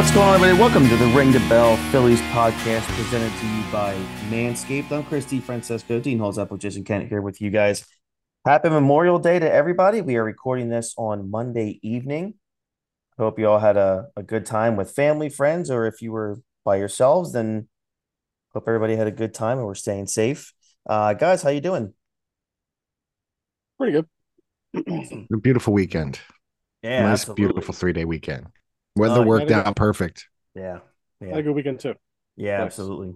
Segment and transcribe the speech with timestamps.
[0.00, 0.58] what's going on, everybody?
[0.58, 3.94] Welcome to the Ring the Bell Phillies podcast presented to you by
[4.30, 4.90] Manscaped.
[4.90, 7.84] I'm Chris Francesco, Dean Hall's with Jason Kent here with you guys.
[8.46, 10.00] Happy Memorial Day to everybody.
[10.00, 12.32] We are recording this on Monday evening.
[13.18, 16.12] I hope you all had a, a good time with family, friends, or if you
[16.12, 17.68] were by yourselves, then
[18.54, 20.54] hope everybody had a good time and we're staying safe.
[20.88, 21.92] Uh, guys, how you doing?
[23.76, 25.26] Pretty good.
[25.30, 26.20] A beautiful weekend.
[26.82, 27.44] Yeah, nice, absolutely.
[27.44, 28.46] beautiful three day weekend.
[28.96, 30.28] Weather Oh, worked out perfect.
[30.54, 30.80] Yeah,
[31.20, 31.36] Had yeah.
[31.36, 31.94] a good weekend too.
[32.36, 32.66] Yeah, Nice.
[32.66, 33.14] absolutely.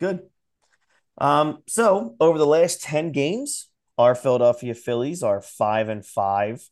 [0.00, 0.20] Good.
[1.18, 6.62] Um, so over the last 10 games, our Philadelphia Phillies are five and five,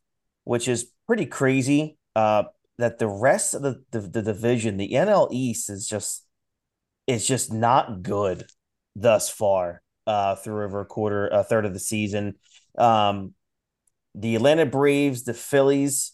[0.44, 1.98] which is pretty crazy.
[2.14, 2.44] Uh,
[2.78, 6.24] that the rest of the, the, the division, the NL East is just
[7.06, 8.44] is just not good
[8.94, 12.34] thus far, uh, through over a quarter, a third of the season.
[12.76, 13.34] Um,
[14.14, 16.12] the Atlanta Braves, the Phillies,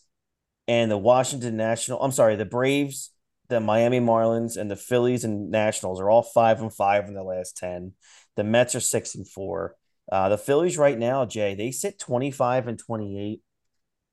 [0.73, 2.01] and the Washington National.
[2.01, 3.11] I'm sorry, the Braves,
[3.51, 7.23] the Miami Marlins, and the Phillies and Nationals are all five and five in the
[7.23, 7.93] last ten.
[8.37, 9.77] The Mets are six and four.
[10.11, 13.43] Uh, the Phillies right now, Jay, they sit 25 and 28.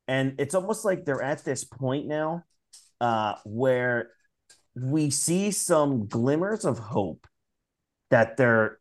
[0.09, 2.43] And it's almost like they're at this point now
[2.99, 4.09] uh, where
[4.75, 7.25] we see some glimmers of hope
[8.09, 8.79] that they're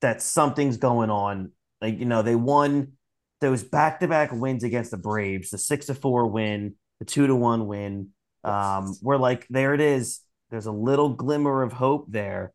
[0.00, 1.52] that something's going on.
[1.80, 2.94] Like, you know, they won
[3.40, 7.66] those back-to-back wins against the Braves, the six to four win, the two to one
[7.66, 8.10] win.
[8.44, 10.20] Um, we're like, there it is.
[10.50, 12.52] There's a little glimmer of hope there.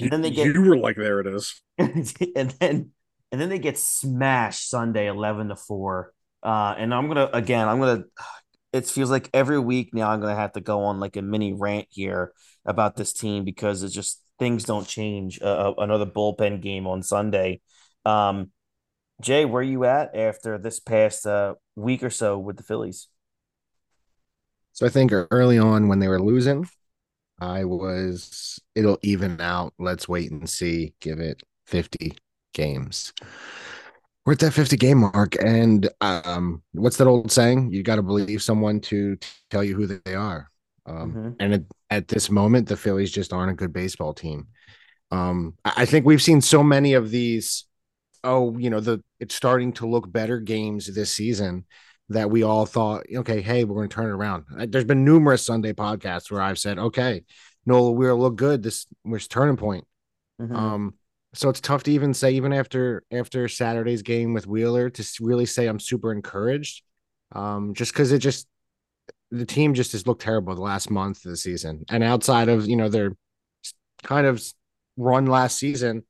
[0.00, 1.60] And then they get You were like, there it is.
[1.78, 2.06] and
[2.60, 2.90] then
[3.30, 6.12] and then they get smashed Sunday 11 to 4.
[6.42, 8.08] Uh and I'm going to again, I'm going to
[8.72, 11.22] it feels like every week now I'm going to have to go on like a
[11.22, 12.32] mini rant here
[12.64, 15.40] about this team because it's just things don't change.
[15.42, 17.60] Uh, another bullpen game on Sunday.
[18.04, 18.50] Um
[19.20, 23.06] Jay, where are you at after this past uh, week or so with the Phillies?
[24.72, 26.66] So I think early on when they were losing,
[27.40, 29.74] I was it'll even out.
[29.78, 30.94] Let's wait and see.
[31.00, 32.14] Give it 50
[32.54, 33.12] games.
[34.24, 35.36] We're at that 50 game mark.
[35.42, 37.72] And um, what's that old saying?
[37.72, 39.18] You got to believe someone to
[39.50, 40.48] tell you who they are.
[40.86, 41.36] Um, Mhm.
[41.40, 44.48] And at, at this moment, the Phillies just aren't a good baseball team.
[45.10, 47.66] Um, I I think we've seen so many of these.
[48.24, 51.66] Oh, you know, the it's starting to look better games this season
[52.12, 54.44] that we all thought, okay, hey, we're going to turn it around.
[54.68, 57.24] There's been numerous Sunday podcasts where I've said, okay,
[57.66, 58.62] no, we'll look good.
[58.62, 59.84] This was turning point.
[60.40, 60.56] Mhm.
[60.56, 60.94] Um,
[61.34, 65.46] so it's tough to even say, even after after Saturday's game with Wheeler, to really
[65.46, 66.82] say I'm super encouraged.
[67.32, 68.46] Um, just because it just
[69.30, 72.66] the team just has looked terrible the last month of the season, and outside of
[72.66, 73.16] you know their
[74.02, 74.42] kind of
[74.98, 76.04] run last season,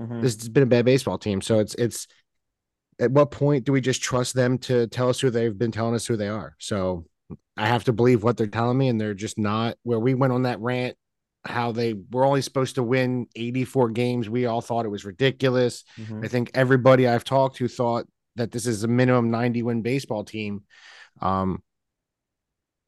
[0.00, 0.22] Mhm.
[0.22, 1.42] this has been a bad baseball team.
[1.42, 2.06] So it's it's
[3.00, 5.94] at what point do we just trust them to tell us who they've been telling
[5.94, 6.54] us who they are?
[6.58, 7.06] So
[7.56, 10.32] I have to believe what they're telling me, and they're just not where we went
[10.32, 10.96] on that rant.
[11.46, 14.30] How they were only supposed to win 84 games.
[14.30, 15.84] We all thought it was ridiculous.
[15.98, 16.24] Mhm.
[16.24, 18.06] I think everybody I've talked to thought
[18.36, 20.62] that this is a minimum 90 win baseball team.
[21.20, 21.62] Um,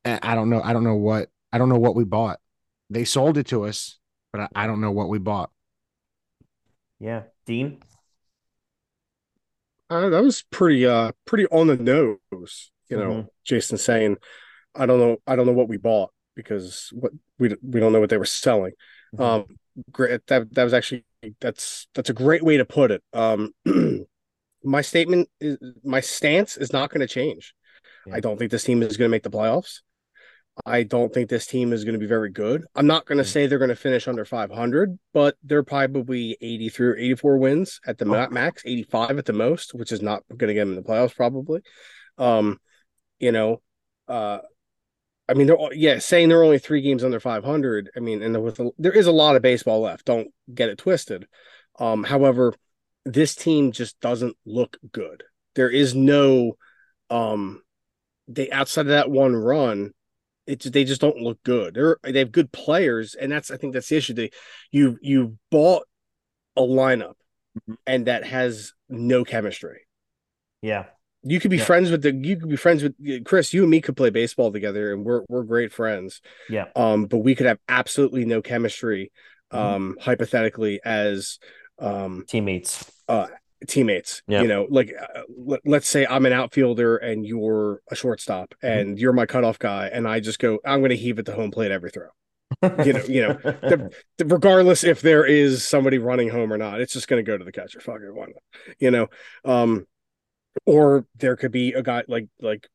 [0.04, 0.62] I don't know.
[0.62, 2.38] I don't know what I don't know what we bought.
[2.90, 3.98] They sold it to us,
[4.32, 5.50] but I, I don't know what we bought.
[6.98, 7.82] Yeah, Dean.
[9.88, 12.70] Uh, that was pretty uh pretty on the nose.
[12.88, 13.28] You know, Mhm.
[13.44, 14.16] Jason saying,
[14.74, 18.00] I don't know, I don't know what we bought because what we we don't know
[18.00, 18.72] what they were selling.
[19.14, 19.20] Mhm.
[19.20, 19.58] Um,
[19.91, 20.26] great.
[20.26, 21.04] That that was actually
[21.41, 23.02] that's that's a great way to put it.
[23.12, 23.52] Um,
[24.64, 27.54] my statement is my stance is not going to change.
[28.06, 28.14] Yeah.
[28.14, 29.80] I don't think this team is going to make the playoffs.
[30.64, 32.64] I don't think this team is going to be very good.
[32.74, 33.28] I'm not going to Mm.
[33.32, 37.98] say they're going to finish under 500, but they're probably 80 through 84 wins at
[37.98, 38.28] the Oh.
[38.30, 41.14] max, 85 at the most, which is not going to get them in the playoffs
[41.14, 41.60] probably.
[42.16, 42.58] Um,
[43.18, 43.60] you know,
[44.08, 44.38] uh,
[45.28, 47.90] I mean, they're all- yeah, saying they're only three games under 500.
[47.96, 50.04] I mean, and there was a, there is a lot of baseball left.
[50.06, 51.26] Don't get it twisted.
[51.78, 52.54] Um, however,
[53.04, 55.24] this team just doesn't look good.
[55.54, 56.56] There is no,
[57.10, 57.62] um,
[58.28, 59.92] they outside of that one run,
[60.47, 61.75] it's they just don't look good.
[61.75, 64.15] They're they have good players, and that's I think that's the issue.
[64.15, 64.31] They
[64.71, 65.87] you you bought
[66.57, 67.15] a lineup,
[67.69, 67.77] Mhm.
[67.87, 69.87] and that has no chemistry.
[70.63, 70.87] Yeah.
[71.22, 71.65] You could be Yeah.
[71.65, 72.95] friends with the you could be friends with
[73.25, 73.53] Chris.
[73.53, 76.21] You and me could play baseball together, and we're we're great friends.
[76.48, 76.66] Yeah.
[76.77, 79.10] Um, but we could have absolutely no chemistry,
[79.53, 79.59] Mhm.
[79.59, 81.39] um, hypothetically as
[81.78, 82.91] um Teammates.
[83.66, 84.22] Teammates.
[84.28, 84.42] Yeah.
[84.42, 88.66] You know, like uh, let, let's say I'm an outfielder and you're a shortstop, Mm-hmm.
[88.91, 91.34] and you're my cutoff guy, and I just go, I'm going to heave at the
[91.34, 92.08] home plate every throw.
[92.84, 93.91] You know, you know, the-
[94.24, 97.44] regardless if there is somebody running home or not, it's just going to go to
[97.44, 97.80] the catcher.
[97.80, 98.74] Fuck it, why not?
[98.78, 99.08] You know,
[99.44, 99.86] um,
[100.64, 102.68] or there could be a guy like like,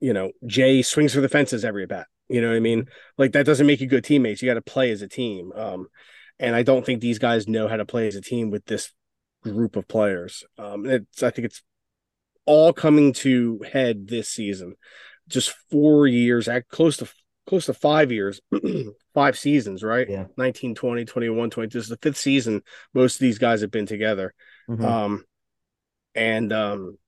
[0.00, 2.06] you know, Jay swings for the fences every bat.
[2.28, 2.86] You know what I mean?
[3.18, 4.40] Like that doesn't make you good teammates.
[4.42, 5.52] You got to play as a team.
[5.54, 5.88] Um,
[6.38, 8.90] and I don't think these guys know how to play as a team with this
[9.42, 10.44] group of players.
[10.58, 11.62] Um, it's I think it's
[12.44, 14.74] all coming to head this season.
[15.28, 17.08] Just four years, at close to
[17.46, 18.40] close to five years,
[19.14, 20.08] five seasons, right?
[20.08, 20.26] Yeah.
[20.36, 21.68] 19, 20, 21, 20.
[21.68, 22.62] This is the fifth season
[22.94, 24.34] most of these guys have been together.
[24.68, 24.84] Mhm.
[24.84, 25.24] Um,
[26.14, 26.98] and um,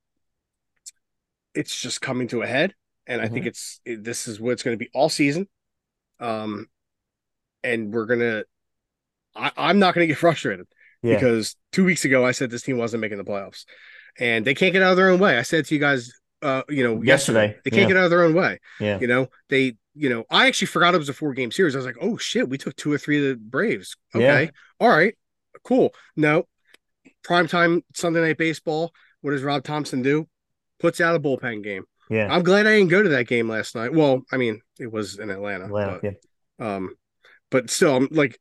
[1.53, 2.73] it's just coming to a head.
[3.07, 3.33] And I Mm-hmm.
[3.33, 5.47] think it's it, this is what it's going to be all season.
[6.19, 6.67] Um,
[7.63, 8.43] and we're gonna.
[9.35, 10.65] I'm not going to get frustrated
[11.05, 11.15] yeah.
[11.15, 13.65] because two weeks ago I said this team wasn't making the playoffs,
[14.19, 15.37] and they can't get out of their own way.
[15.37, 16.11] I said to you guys,
[16.41, 17.87] uh, you know, Yesterday, they can't yeah.
[17.87, 18.59] get out of their own way.
[18.79, 18.99] yeah.
[18.99, 21.75] You know, they, you know, I actually forgot it was a four game series.
[21.75, 23.95] I was like, oh shit, we took two or three of the Braves.
[24.13, 24.49] Okay, Yeah.
[24.79, 25.15] all right,
[25.63, 25.93] cool.
[26.15, 26.47] No,
[27.25, 28.91] primetime Sunday night baseball.
[29.21, 30.27] What does Rob Thomson do?
[30.79, 31.85] Puts out a bullpen game.
[32.09, 32.27] Yeah.
[32.29, 33.91] I'm glad I didn't go to that game last night.
[33.93, 36.11] Well, I mean, it was in Atlanta, Atlanta, yeah.
[36.59, 36.95] but, um,
[37.49, 38.37] but still, I'm like,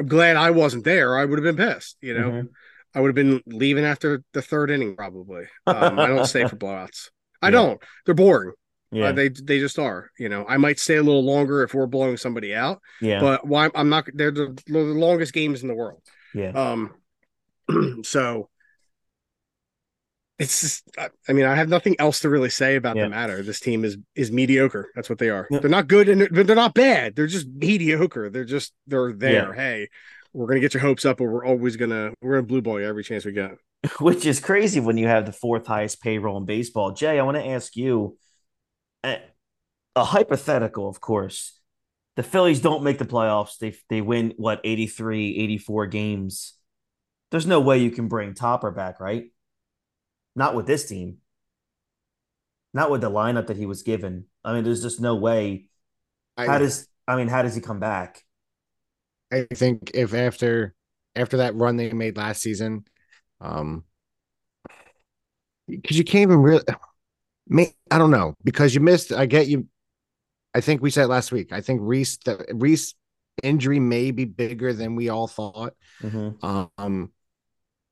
[0.00, 1.16] I'm glad I wasn't there.
[1.16, 1.96] I would have been pissed.
[2.00, 2.48] You know, Mhm.
[2.94, 5.44] I would have been leaving after the third inning probably.
[5.66, 7.10] Um, I don't stay for blowouts.
[7.40, 7.50] I Yeah.
[7.52, 7.82] don't.
[8.04, 8.52] They're boring.
[8.90, 9.10] Yeah.
[9.10, 10.10] Uh, they they just are.
[10.18, 13.20] You know, I might stay a little longer if we're blowing somebody out, yeah.
[13.20, 13.70] but why?
[13.76, 14.06] I'm not.
[14.12, 16.02] They're the, they're the longest games in the world.
[16.34, 16.50] yeah.
[16.50, 16.94] Um,
[18.02, 18.49] so
[20.40, 20.90] it's just.
[21.28, 23.04] I, mean, I have nothing else to really say about Yeah.
[23.04, 23.42] the matter.
[23.42, 24.90] This team is is mediocre.
[24.94, 25.46] That's what they are.
[25.50, 25.60] Yeah.
[25.60, 27.14] They're not good and they're, they're not bad.
[27.14, 28.30] They're just mediocre.
[28.30, 29.52] They're just they're there.
[29.52, 29.88] Hey,
[30.32, 32.86] we're gonna get your hopes up, but we're always gonna we're gonna blue ball you
[32.86, 33.52] every chance we get.
[34.00, 36.92] which is crazy when you have the fourth highest payroll in baseball.
[36.92, 38.18] Jay, I want to ask you
[39.04, 39.18] a,
[39.96, 41.58] a hypothetical, of course.
[42.16, 43.58] The Phillies don't make the playoffs.
[43.58, 46.54] They they win what 83, 84 games.
[47.30, 49.30] There's no way you can bring Topper back, right?
[50.40, 51.18] Not with this team.
[52.72, 54.24] Not with the lineup that he was given.
[54.42, 55.68] I mean, there's just no way.
[56.38, 58.24] How does I mean, how does he come back?
[59.30, 60.74] I think if after
[61.14, 62.86] after that run they made last season,
[63.42, 63.84] um,
[65.68, 66.64] because you can't even really,
[67.90, 69.12] I don't know because you missed.
[69.12, 69.66] I get you.
[70.54, 71.52] I think we said last week.
[71.52, 72.94] I think Rhys the Rhys
[73.42, 75.74] injury may be bigger than we all thought.
[76.02, 76.70] Mhm.
[76.78, 77.12] Um,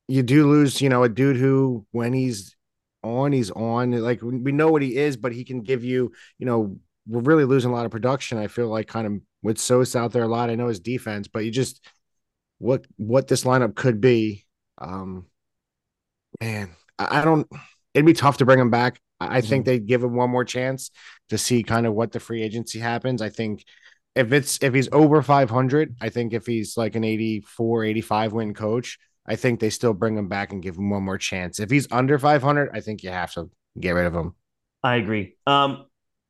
[0.09, 2.57] you do lose, you know, a dude who when he's
[3.05, 3.93] on, he's on.
[3.93, 7.45] Like we know what he is, but he can give you, you know, we're really
[7.45, 8.39] losing a lot of production.
[8.39, 9.13] I feel like kind of
[9.43, 10.51] with Sosa out there a lot.
[10.51, 11.85] I know his defense, but you just
[12.59, 14.45] what what this lineup could be.
[14.79, 15.27] Um,
[16.41, 17.47] man, I, I don't.
[17.95, 19.01] It'd be tough to bring him back.
[19.21, 20.91] I, I think they'd give him one more chance
[21.29, 23.23] to see kind of what the free agency happens.
[23.23, 23.65] I think
[24.15, 28.55] if it's if he's over 500 i think if he's like an 84 85 win
[28.55, 31.71] coach i think they still bring him back and give him one more chance if
[31.71, 34.35] he's under 500 i think you have to get rid of him
[34.83, 35.35] I agree.
[35.47, 35.87] Um,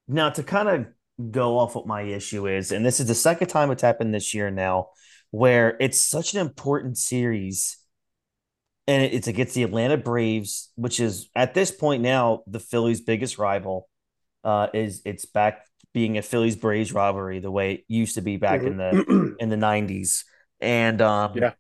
[0.07, 0.87] now to kind of
[1.31, 4.35] go off what my issue is, and this is the second time it's happened this
[4.35, 4.89] year now,
[5.31, 7.79] where it's such an important series,
[8.87, 13.39] and it's against the Atlanta Braves, which is at this point now the Phillies' biggest
[13.39, 13.89] rival.
[14.45, 18.37] Uh, is it's back being a Phillies Braves rivalry the way it used to be
[18.37, 20.25] back in the in the 90s.
[20.61, 21.53] And um Yeah.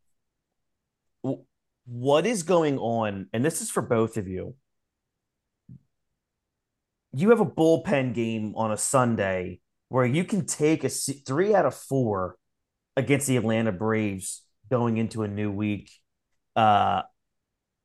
[1.88, 3.28] What is going on?
[3.32, 4.54] And this is for both of you.
[7.14, 11.64] You have a bullpen game on a Sunday where you can take a 3 out
[11.64, 12.36] of 4
[12.96, 15.90] against the Atlanta Braves going into a new week.
[16.54, 17.02] Uh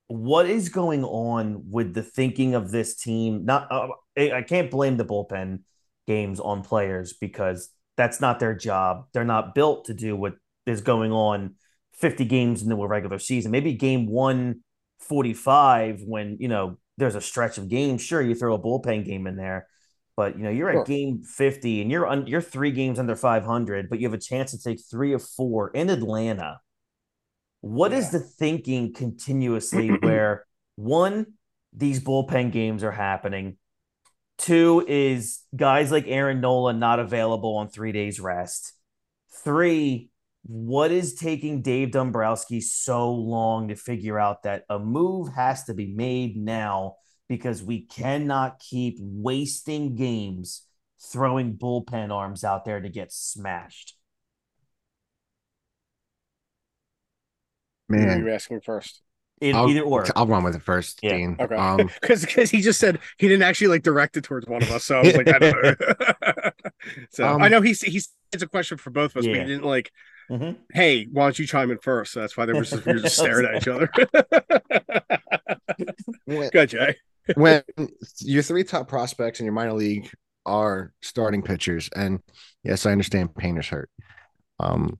[0.08, 3.46] what is going on with the thinking of this team?
[3.46, 3.88] Not uh,
[4.18, 5.60] I can't blame the bullpen
[6.06, 9.06] games on players because that's not their job.
[9.14, 10.34] They're not built to do what
[10.66, 11.56] is going on
[11.94, 13.52] 50 games into a regular season.
[13.52, 18.60] Maybe game 145 when, you know, there's a stretch of games, sure you throw a
[18.60, 19.68] bullpen game in there.
[20.16, 20.82] But you know, you're Sure.
[20.82, 24.20] at game 50 and you're un- you're 3 games under 500, but you have a
[24.20, 26.60] chance to take 3 of 4 in Atlanta.
[27.62, 28.12] What is Yeah.
[28.12, 30.46] the thinking continuously where
[30.76, 31.34] one
[31.76, 33.58] these bullpen games are happening
[34.40, 38.74] Two is guys like Aaron Nola not available on three days rest.
[39.44, 40.10] Three,
[40.46, 45.74] what is taking Dave Dombrowski so long to figure out that a move has to
[45.74, 46.96] be made now
[47.30, 50.64] because we cannot keep wasting games
[51.02, 53.96] throwing bullpen arms out there to get smashed.
[57.90, 59.02] Man you asking first?
[59.42, 60.06] In I'll, either or.
[60.16, 61.10] I'll run with it first Yeah.
[61.10, 61.56] dean Okay.
[61.56, 64.72] um Because because he just said he didn't actually like direct it towards one of
[64.72, 66.52] us, so I was like, I don't know.
[67.12, 69.42] so Um, I know he's he's it's a question for both of us, but Yeah.
[69.44, 69.92] he didn't like,
[70.30, 70.58] Mhm.
[70.74, 72.14] hey, why don't you chime in first?
[72.14, 73.90] So that's why they were just, we were just staring at each other.
[76.26, 76.96] when, Good, Jay.
[77.36, 77.64] when
[78.20, 80.10] your three top prospects in your minor league
[80.46, 81.90] are starting pitchers.
[81.96, 82.20] And
[82.64, 83.90] yes, I understand Painter's hurt.
[84.60, 85.00] Um,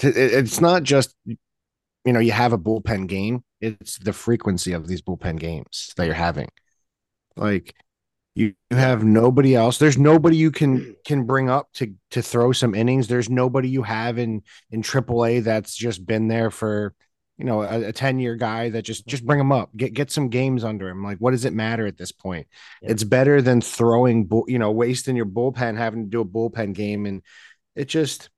[0.00, 5.02] it's not just you know you have a bullpen game; it's the frequency of these
[5.02, 6.48] bullpen games that you're having.
[7.36, 7.74] Like
[8.34, 9.78] you, you have nobody else.
[9.78, 10.90] There's nobody you can mm-hmm.
[11.06, 13.06] can bring up to to throw some innings.
[13.06, 16.94] There's nobody you have in in AAA that's just been there for
[17.38, 19.70] you know a, a 10 year guy that just just bring him up.
[19.76, 21.04] Get get some games under him.
[21.04, 22.48] Like what does it matter at this point?
[22.82, 22.90] Yeah.
[22.90, 27.06] it's better than throwing you know wasting your bullpen having to do a bullpen game.
[27.06, 27.22] And
[27.76, 28.30] it just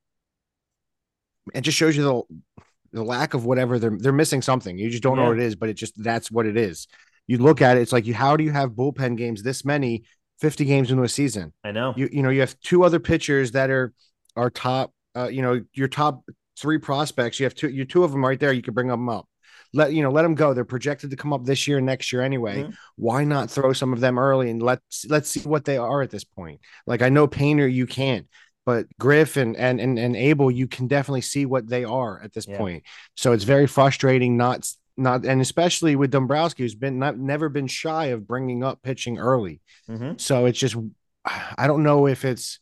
[1.55, 2.63] it just shows you the
[2.93, 3.79] the lack of whatever.
[3.79, 4.77] They're they're missing something.
[4.77, 5.23] You just don't yeah.
[5.23, 6.87] know what it is but it just that's what it is
[7.27, 10.05] you look at it it's like you how do you have bullpen games this many
[10.41, 13.53] 50 games into a season i know you you know you have two other pitchers
[13.53, 13.93] that are
[14.37, 16.23] are top uh, you know your top
[16.59, 17.39] three prospects.
[17.39, 18.53] You have two, you two of them right there.
[18.53, 19.29] You can bring them up.
[19.75, 20.55] Let you know, let them go.
[20.55, 22.63] They're projected to come up this year, next year anyway.
[22.63, 22.71] Mm-hmm.
[22.97, 26.11] Why not throw some of them early and let's let's see what they are at
[26.11, 26.61] this point.
[26.87, 28.27] Like I know Painter, you can't,
[28.65, 32.33] but Griff and and and, and Abel, you can definitely see what they are at
[32.33, 32.57] this yeah.
[32.57, 32.85] point.
[33.17, 37.67] So it's very frustrating not not and especially with Dombrowski, who's been not never been
[37.67, 39.61] shy of bringing up pitching early.
[39.89, 40.13] Mm-hmm.
[40.17, 40.77] So it's just
[41.25, 42.61] I don't know if it's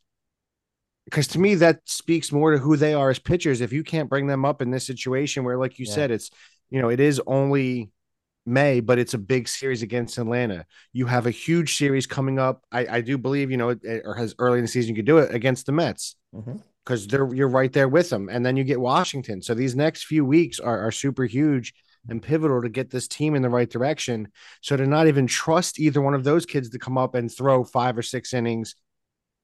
[1.05, 3.61] because to me that speaks more to who they are as pitchers.
[3.61, 5.95] If you can't bring them up in this situation where, like you yeah.
[5.95, 6.31] said, it's
[6.71, 7.91] you know it is only
[8.47, 10.67] May, but it's a big series against Atlanta.
[10.93, 12.65] You have a huge series coming up.
[12.73, 15.07] I, I do believe you know, it, or has early in the season you could
[15.07, 16.17] do it against the Mets
[16.85, 17.17] because mm-hmm.
[17.17, 19.41] they're you're right there with them, and then you get Washington.
[19.41, 21.75] So these next few weeks are are super huge
[22.09, 24.29] and pivotal to get this team in the right direction.
[24.61, 27.65] So to not even trust either one of those kids to come up and throw
[27.65, 28.75] five or six innings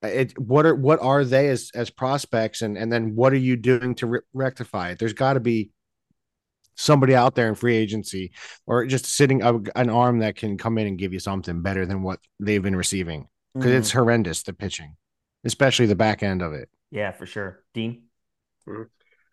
[0.02, 3.56] it what are what are they as as prospects and and then what are you
[3.56, 5.70] doing to re- rectify it there's got to be
[6.76, 8.32] somebody out there in free agency
[8.66, 11.84] or just sitting a, an arm that can come in and give you something better
[11.84, 13.78] than what they've been receiving because mm-hmm.
[13.78, 14.96] it's horrendous the pitching
[15.44, 18.04] especially the back end of it yeah for sure dean
[18.66, 18.84] mm-hmm.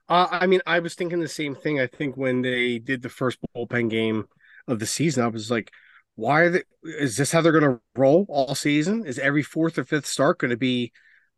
[0.10, 3.10] Uh, i mean i was thinking the same thing i think when they did the
[3.10, 4.26] first bullpen game
[4.68, 5.72] of the season i was like
[6.18, 9.06] why are they, is this how they're going to roll all season?
[9.06, 10.92] Is every fourth or fifth start going to be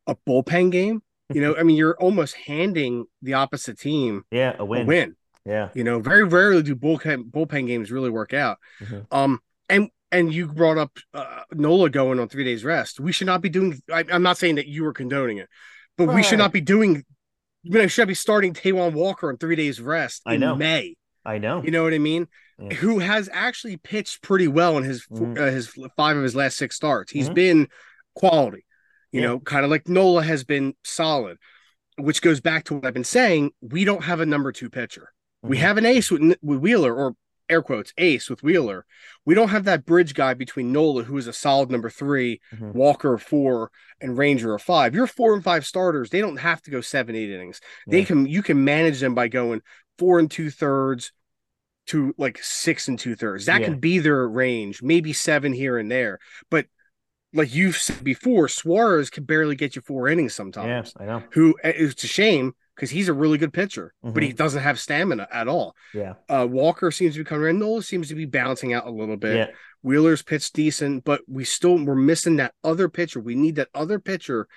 [0.07, 1.03] a bullpen game?
[1.31, 4.81] You know, I mean, you're almost handing the opposite team yeah a win.
[4.81, 5.15] A win.
[5.45, 8.57] Yeah, you know, very rarely do bullpen bullpen games really work out.
[8.81, 9.15] Mm-hmm.
[9.15, 12.99] Um, and and you brought up uh, Nola going on three days rest.
[12.99, 13.79] We should not be doing.
[13.93, 15.49] I, am not saying that you were condoning it,
[15.99, 16.15] but right.
[16.15, 17.05] we should not be doing.
[17.63, 20.21] You know, should be starting Taijuan Walker on three days rest.
[20.25, 20.95] I know May.
[21.25, 21.61] I know.
[21.63, 22.27] You know what I mean?
[22.57, 22.73] Yeah.
[22.75, 25.41] Who has actually pitched pretty well in his mm-hmm.
[25.41, 27.11] uh, his five of his last six starts.
[27.11, 27.33] He's mm-hmm.
[27.33, 27.67] been
[28.15, 28.65] quality.
[29.11, 29.27] You yeah.
[29.27, 31.37] know, kind of like Nola has been solid,
[31.97, 33.51] which goes back to what I've been saying.
[33.61, 35.11] We don't have a number two pitcher.
[35.43, 35.49] Mm-hmm.
[35.49, 37.15] We have an ace with, with Wheeler, or
[37.49, 38.85] air quotes ace with Wheeler.
[39.25, 42.71] We don't have that bridge guy between Nola, who is a solid number 3 mm-hmm.
[42.71, 44.95] Walker four, and Ranger a five.
[44.95, 47.61] Your four and five starters, they don't have to go seven, eight innings.
[47.85, 47.91] Yeah.
[47.91, 49.61] They can you can manage them by going
[49.97, 51.11] four and two thirds,
[51.89, 53.47] to like six and two thirds.
[53.47, 53.67] That yeah.
[53.67, 56.19] can be their range, maybe seven here and there.
[56.51, 56.67] But
[57.33, 60.93] like you've said before, Suarez can barely get you four innings sometimes.
[60.95, 61.23] Yeah, I know.
[61.31, 64.13] Who eh, it's a shame because he's a really good pitcher, mm-hmm.
[64.13, 64.37] but he mm-hmm.
[64.37, 65.75] doesn't have stamina at all.
[65.93, 66.13] Yeah.
[66.29, 67.59] Uh, Walker seems to be coming in.
[67.59, 69.35] Nola seems to be bouncing out a little bit.
[69.35, 69.47] Yeah.
[69.81, 73.19] Wheeler's pitch decent, but we still we're missing that other pitcher.
[73.19, 74.47] We need that other pitcher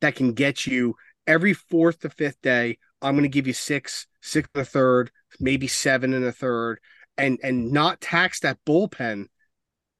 [0.00, 0.94] that can get you
[1.26, 2.78] every fourth to fifth day.
[3.02, 6.80] I'm going to give you six, six and a third, maybe seven and a third,
[7.18, 9.26] and and not tax that bullpen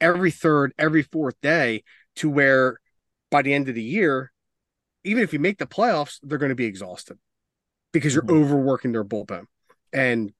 [0.00, 1.84] every third, every fourth day
[2.16, 2.80] to where
[3.30, 4.32] by the end of the year,
[5.04, 7.18] even if you make the playoffs, they're going to be exhausted
[7.96, 8.44] because you're mm-hmm.
[8.44, 9.44] overworking their bullpen.
[9.92, 10.32] And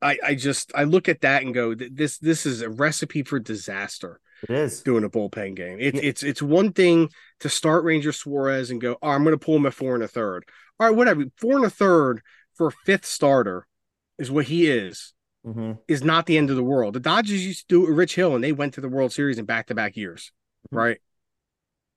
[0.00, 3.38] I, I just I look at that and go, this this is a recipe for
[3.38, 4.20] disaster.
[4.42, 5.78] It is doing a bullpen game.
[5.80, 6.00] It, yeah.
[6.02, 9.56] It's it's one thing to start Ranger Suarez and go, oh, I'm going to pull
[9.56, 10.44] him at four and a third.
[10.80, 11.24] All right, whatever.
[11.36, 12.22] Four and a third
[12.54, 13.66] for a fifth starter
[14.18, 15.14] is what he is,
[15.46, 15.72] mm-hmm.
[15.86, 16.94] is not the end of the world.
[16.94, 19.44] The Dodgers used to do Rich Hill, and they went to the World Series in
[19.44, 20.32] back to back years,
[20.66, 20.76] mm-hmm.
[20.76, 20.98] right?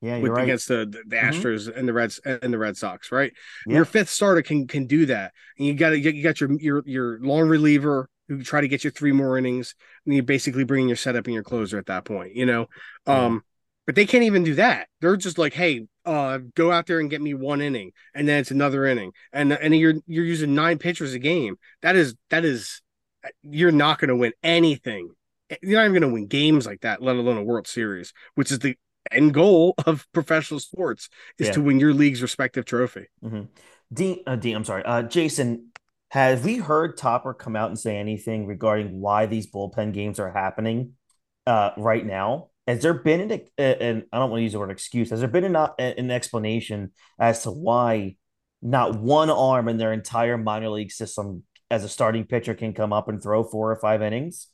[0.05, 0.43] Yeah, you're right.
[0.43, 1.39] against the the, the mm-hmm.
[1.39, 3.33] Astros and the Reds and the Red Sox, right?
[3.65, 3.77] Yeah.
[3.77, 6.83] Your fifth starter can can do that, and you got to you got your your
[6.85, 9.73] your long reliever who try to get you three more innings,
[10.05, 12.67] and you're basically bringing your setup and your closer at that point, you know.
[13.07, 13.43] Um,
[13.85, 14.87] but they can't even do that.
[15.01, 18.39] They're just like, hey, uh, go out there and get me one inning, and then
[18.39, 21.57] it's another inning, and and you're you're using nine pitchers a game.
[21.81, 22.81] That is that is,
[23.41, 25.09] you're not going to win anything.
[25.61, 28.51] You're not even going to win games like that, let alone a World Series, which
[28.51, 28.75] is the
[29.11, 31.53] end goal of professional sports is yeah.
[31.53, 33.07] to win your league's respective trophy.
[33.23, 33.43] Mm-hmm.
[33.93, 35.71] Dean, uh, Dean, I'm sorry, uh, Jason.
[36.11, 40.31] Have we heard Topper come out and say anything regarding why these bullpen games are
[40.31, 40.93] happening
[41.45, 42.51] uh, right now?
[42.67, 45.27] Has there been an, and I don't want to use the word excuse, has there
[45.27, 48.15] been an, an explanation as to why
[48.61, 52.93] not one arm in their entire minor league system as a starting pitcher can come
[52.93, 54.47] up and throw four or five innings?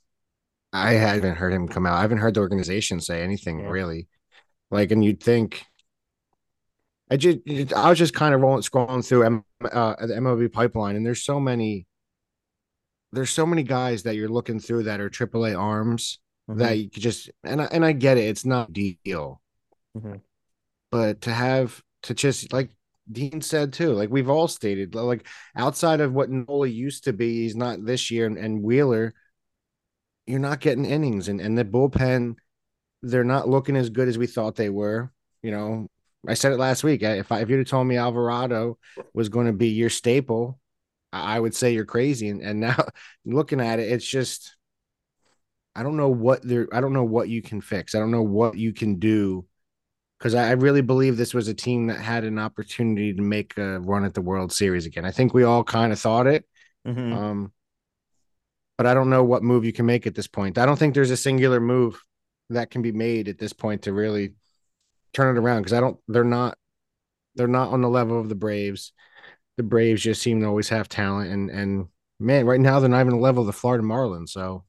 [0.74, 1.98] I haven't heard him come out.
[1.98, 3.70] I haven't heard the organization say anything yeah.
[3.70, 4.08] really.
[4.72, 5.66] Like, and you'd think
[7.12, 7.40] I just
[7.76, 11.24] I was just kind of rolling scrolling through M, uh, the MLB pipeline, and there's
[11.24, 11.86] so many
[13.12, 16.60] there's so many guys that you're looking through that are AAA arms mm-hmm.
[16.60, 19.42] that you could just and I, and I get it, it's not deal,
[19.96, 20.16] mm-hmm.
[20.90, 22.70] but to have to just like
[23.12, 27.42] Dean said too, like we've all stated, like outside of what Nola used to be,
[27.42, 29.14] he's not this year, and, and Wheeler,
[30.26, 32.36] you're not getting innings, and and the bullpen,
[33.02, 35.12] they're not looking as good as we thought they were.
[35.42, 35.88] You know,
[36.28, 37.02] I said it last week.
[37.04, 38.78] If I, if you'd have told me Alvarado
[39.14, 40.60] was going to be your staple,
[41.12, 42.30] I would say you're crazy.
[42.30, 42.86] And, and now
[43.26, 44.56] looking at it, it's just
[45.76, 46.68] I don't know what there.
[46.72, 47.96] I don't know what you can fix.
[47.96, 49.46] I don't know what you can do
[50.20, 53.58] because I, I, really believe this was a team that had an opportunity to make
[53.58, 55.06] a run at the World Series again.
[55.06, 56.46] I think we all kind of thought it.
[56.86, 57.14] Mm-hmm.
[57.14, 57.54] Um,
[58.78, 60.58] but I don't know what move you can make at this point.
[60.58, 62.04] I don't think there's a singular move
[62.54, 64.34] that can be made at this point to really
[65.14, 65.98] turn it around because I don't.
[66.08, 66.58] They're not.
[67.36, 68.94] They're not on the level of the Braves.
[69.58, 71.88] The Braves just seem to always have talent, and and
[72.20, 74.30] man, right now they're not even the level of the Florida Marlins.
[74.30, 74.64] So,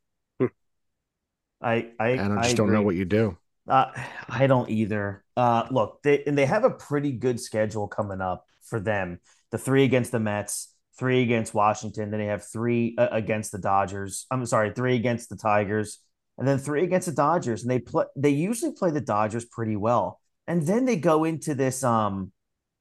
[1.61, 3.37] I I, I just I don't know what you do.
[3.69, 3.93] Uh,
[4.29, 5.25] I don't either.
[5.37, 9.21] Uh, look, they and they have a pretty good schedule coming up for them.
[9.51, 13.59] The three against the Mets, three against Washington, then they have three uh, against the
[13.59, 14.27] Dodgers.
[14.31, 15.99] I'm sorry, three against the Tigers,
[16.39, 17.63] and then three against the Dodgers.
[17.63, 18.05] And they play.
[18.17, 22.33] They usually play the Dodgers pretty well and then they go into this um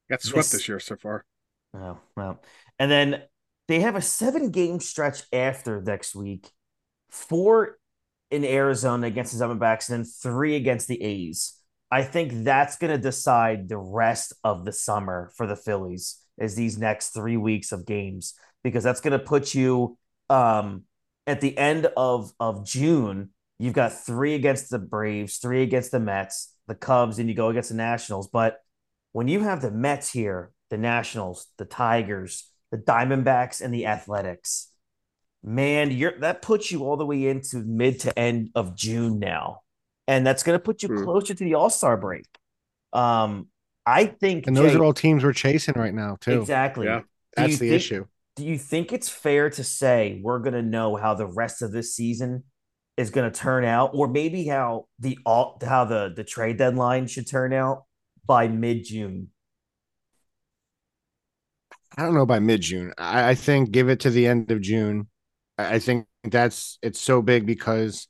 [0.10, 1.26] got swept this, this year so far.
[1.74, 2.42] Oh well,
[2.80, 3.24] and then
[3.68, 6.50] they have a seven game stretch after next week,
[7.10, 7.78] four
[8.30, 11.58] in Arizona against the Diamondbacks, and then three against the A's.
[11.92, 16.56] I think that's going to decide the rest of the summer for the Phillies is
[16.56, 18.34] these next three weeks of games
[18.64, 19.98] because that's going to put you
[20.30, 20.84] um,
[21.28, 23.30] at the end of of June.
[23.62, 27.50] You've got three against the Braves, three against the Mets, the Cubs and you go
[27.50, 28.28] against the Nationals.
[28.28, 28.58] But
[29.12, 34.70] when you have the Mets here, the Nationals, the Tigers, the Diamondbacks, and the Athletics,
[35.44, 39.62] man, you're that puts you all the way into mid to end of June now.
[40.08, 41.04] And that's going to put you hmm.
[41.04, 42.26] closer to the All Star break.
[42.94, 43.48] Um,
[43.86, 46.42] I think, and those Jay, are all teams we're chasing right now, too.
[46.42, 46.88] Exactly.
[46.88, 47.02] Yeah,
[47.38, 48.06] that's the think, issue.
[48.38, 51.72] Do you think it's fair to say we're going to know how the rest of
[51.72, 52.44] this season
[53.02, 57.28] is going to turn out, or maybe how the how the the trade deadline should
[57.28, 57.84] turn out
[58.26, 59.30] by mid June.
[61.98, 62.94] I don't know by mid June.
[62.98, 65.10] I, I, think give it to the end of June.
[65.58, 68.08] I, I think that's it's so big because,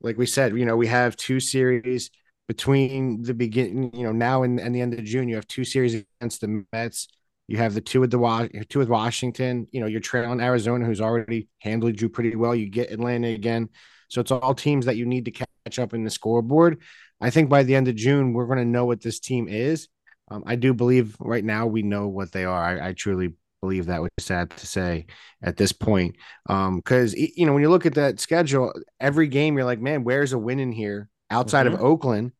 [0.00, 2.10] like we said, you know, we have two series
[2.48, 5.28] between the beginning, you know, now and, and the end of June.
[5.28, 7.08] You have two series against the Mets.
[7.46, 9.66] You have the two with the two with Washington.
[9.70, 12.54] You know, you're trailing Arizona, who's already handled you pretty well.
[12.54, 13.68] You get Atlanta again,
[14.08, 16.80] so it's all teams that you need to catch up in the scoreboard.
[17.20, 19.88] I think by the end of June, we're going to know what this team is.
[20.30, 22.62] Um, I do believe right now we know what they are.
[22.62, 25.06] I, I truly believe that was sad to say
[25.42, 26.16] at this point.
[26.46, 30.04] Because um, you know, when you look at that schedule, every game you're like, man,
[30.04, 31.76] where's a win in here outside mm-hmm.
[31.76, 32.32] of Oakland?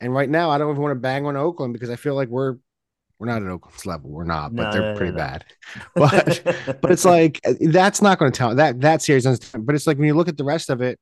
[0.00, 2.28] And right now, I don't even want to bang on Oakland because I feel like
[2.28, 2.56] we're
[3.18, 4.10] we're not at Oakland's level.
[4.10, 5.44] We're not, but no, they're no, pretty no, bad.
[5.94, 6.42] But
[6.80, 9.24] but it's like eh, that's not going to tell that that series.
[9.24, 10.98] But it's like when you look at the rest of it,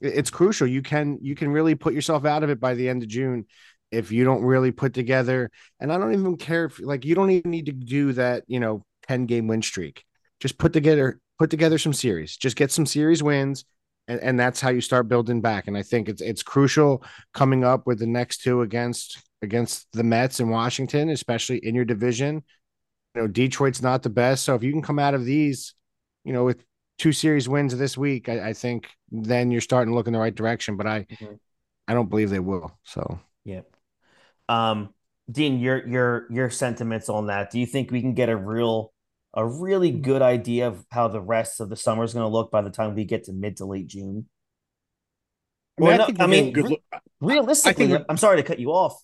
[0.00, 0.66] it's crucial.
[0.66, 3.46] You can you can really put yourself out of it by the end of June
[3.90, 5.50] if you don't really put together.
[5.80, 8.44] And I don't even care if like you don't even need to do that.
[8.46, 10.04] You know, ten game win streak.
[10.40, 12.36] Just put together put together some series.
[12.36, 13.64] Just get some series wins.
[14.08, 15.66] And, and that's how you start building back.
[15.66, 17.02] And I think it's it's crucial
[17.34, 21.84] coming up with the next two against against the Mets in Washington, especially in your
[21.84, 22.42] division.
[23.14, 24.44] You know, Detroit's not the best.
[24.44, 25.74] So if you can come out of these,
[26.24, 26.62] you know, with
[26.98, 30.18] two series wins this week, I, I think then you're starting to look in the
[30.18, 30.76] right direction.
[30.76, 31.34] But I mm-hmm.
[31.88, 32.78] I don't believe they will.
[32.84, 33.62] So yeah.
[34.48, 34.94] Um,
[35.30, 37.50] Dean, your your your sentiments on that.
[37.50, 38.92] Do you think we can get a real
[39.36, 42.50] a really good idea of how the rest of the summer is going to look
[42.50, 44.26] by the time we get to mid to late June?
[45.78, 46.82] I mean, well, I, I mean re-
[47.20, 48.98] realistically, I am sorry to cut you off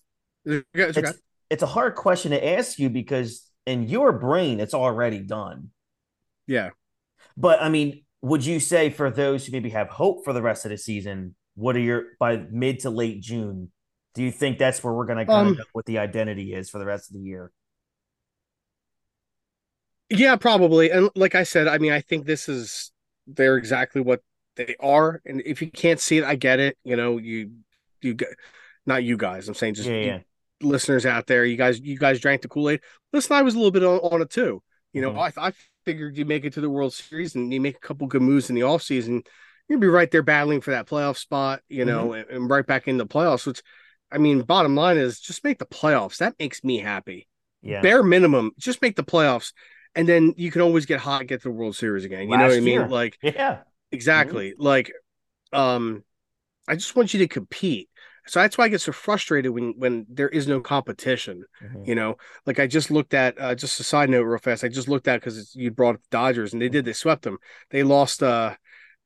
[0.45, 1.13] it's,
[1.49, 5.69] it's a hard question to ask you because in your brain it's already done.
[6.47, 6.71] Yeah.
[7.37, 10.65] But I mean, would you say for those who maybe have hope for the rest
[10.65, 13.71] of the season, what are your by mid to late June?
[14.15, 16.53] Do you think that's where we're going to kind um, of know what the identity
[16.53, 17.51] is for the rest of the year?
[20.17, 20.91] Yeah, probably.
[20.91, 22.91] And like I said, I mean, I think this is
[23.27, 24.21] they're exactly what
[24.55, 25.21] they are.
[25.25, 26.77] And if you can't see it, I get it.
[26.83, 27.51] You know, you
[28.01, 28.29] you get
[28.85, 29.47] not you guys.
[29.47, 30.19] I'm saying just Yeah, yeah.
[30.61, 31.45] listeners out there.
[31.45, 32.81] You guys, you guys drank the Kool Aid.
[33.11, 34.61] Listen, I was a little bit on, on it too.
[34.91, 35.33] You know, Mhm.
[35.37, 35.53] I I
[35.85, 38.49] figured you make it to the World Series and you make a couple good moves
[38.49, 39.25] in the offseason,
[39.67, 41.61] you'd be right there battling for that playoff spot.
[41.69, 43.47] You know, and, and right back in the playoffs.
[43.47, 43.61] Which,
[44.11, 46.17] I mean, bottom line is just make the playoffs.
[46.17, 47.27] That makes me happy.
[47.61, 47.81] Yeah.
[47.81, 49.53] Bare minimum, just make the playoffs,
[49.95, 52.21] and then you can always get hot, get to the World Series again.
[52.21, 52.89] You know Last what I mean?
[52.89, 53.59] Like Yeah.
[53.91, 54.55] Exactly.
[54.57, 54.91] Like,
[55.51, 56.03] um,
[56.67, 57.89] I just want you to compete.
[58.25, 61.43] So that's why I get so frustrated when when there is no competition.
[61.61, 61.87] Mhm.
[61.87, 64.63] You know, like I just looked at uh, just a side note real fast.
[64.63, 67.23] I just looked at because you brought up the Dodgers and they did they swept
[67.23, 67.37] them.
[67.69, 68.55] They lost uh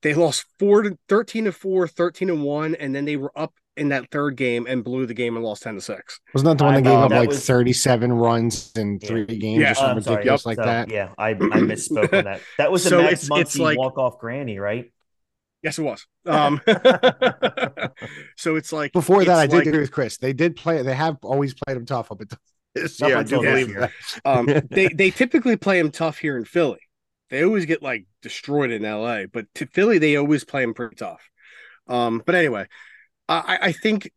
[0.03, 3.53] they lost four to 13 to 4, 13 to 1, and then they were up
[3.75, 6.19] in that third game and blew the game and lost 10 to 6.
[6.33, 8.97] Wasn't that the one I that gave know, up that like was- 37 runs in
[9.01, 9.07] Yeah.
[9.07, 9.71] three games Yeah.
[9.71, 10.45] or something Oh, ridiculous Yep.
[10.45, 10.89] like So, that?
[10.91, 12.41] Yeah, I, I misspoke on that.
[12.57, 14.91] That was the So Max it's- it's Muncy like- walk off granny, right?
[15.63, 16.05] Yes, it was.
[16.27, 16.60] Um
[18.36, 20.17] so it's like Before that, I did like- agree with Chris.
[20.17, 20.81] They did play.
[20.81, 22.38] They have always played them tough up until
[22.75, 23.17] this Up year.
[23.17, 23.91] I do believe that.
[24.25, 26.79] Um, they they typically play them tough here in Philly.
[27.29, 30.95] They always get like destroyed in LA, but to Philly they always play them pretty
[30.95, 31.21] tough.
[31.87, 32.67] Um, but anyway,
[33.29, 34.11] I, I think,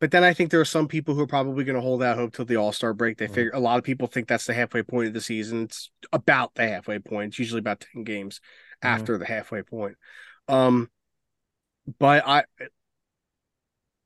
[0.00, 2.16] but then I think there are some people who are probably going to hold out
[2.16, 3.18] hope till the All Star break.
[3.18, 3.34] They Mhm.
[3.34, 5.64] figure a lot of people think that's the halfway point of the season.
[5.64, 7.28] It's about the halfway point.
[7.28, 8.40] It's usually about ten games
[8.82, 8.88] Mhm.
[8.88, 9.96] after the halfway point.
[10.48, 10.90] Um,
[11.98, 12.44] but I,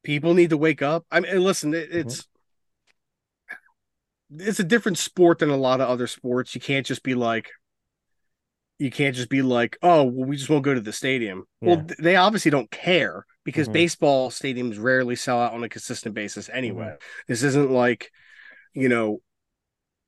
[0.03, 1.05] people need to wake up.
[1.11, 2.29] I mean, listen, it, it's
[4.31, 6.55] it's a different sport than a lot of other sports.
[6.55, 7.51] You can't just be like,
[8.79, 11.45] you can't just be like, oh, well, we just won't go to the stadium.
[11.61, 13.73] Well, th- they obviously don't care because Mhm.
[13.73, 16.97] baseball stadiums rarely sell out on a consistent basis anyway.
[17.27, 18.13] This isn't like,
[18.75, 19.21] you know,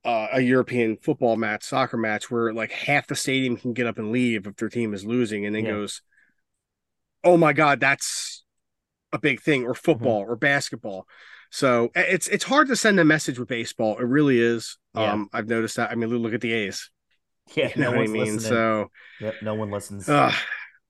[0.04, 3.98] uh, a European football match, soccer match, where like half the stadium can get up
[3.98, 5.72] and leave if their team is losing, and then Yeah.
[5.72, 6.00] goes,
[7.22, 8.44] "Oh my god, that's
[9.12, 11.06] a big thing," or football or basketball.
[11.50, 13.98] So it's it's hard to send a message with baseball.
[13.98, 14.78] It really is.
[14.94, 15.12] Yeah.
[15.12, 15.90] Um, I've noticed that.
[15.90, 16.90] I mean, look at the A's.
[17.56, 18.20] Yeah, You know no what I mean?
[18.20, 18.38] listening.
[18.40, 20.08] So, yep, no one listens.
[20.08, 20.32] uh,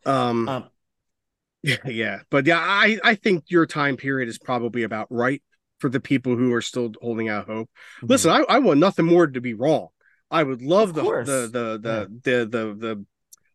[0.06, 0.70] um, um,
[1.62, 5.42] yeah, yeah, but yeah, I I think your time period is probably about right
[5.78, 7.70] for the people who are still holding out hope.
[8.02, 8.08] mhm.
[8.08, 9.88] Listen, I, I want nothing more to be wrong.
[10.30, 13.04] I would love Of the, the the the the the the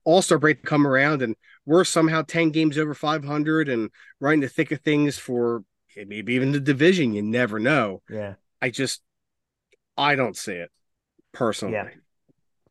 [0.03, 3.89] All Star break to come around, and we're somehow ten games over five hundred, and
[4.19, 5.63] right in the thick of things for
[5.95, 7.13] maybe even the division.
[7.13, 8.01] You never know.
[8.09, 8.35] yeah.
[8.61, 9.01] I just
[9.97, 10.71] I don't see it
[11.31, 11.75] personally.
[11.75, 11.89] Yeah.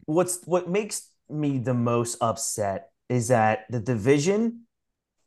[0.07, 4.62] What's what makes me the most upset is that the division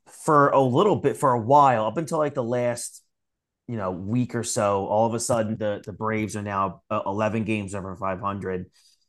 [0.08, 3.04] for a little bit for a while up until like the last
[3.68, 7.02] you know week or so all of a sudden the the braves are now uh,
[7.06, 8.66] 11 games over 500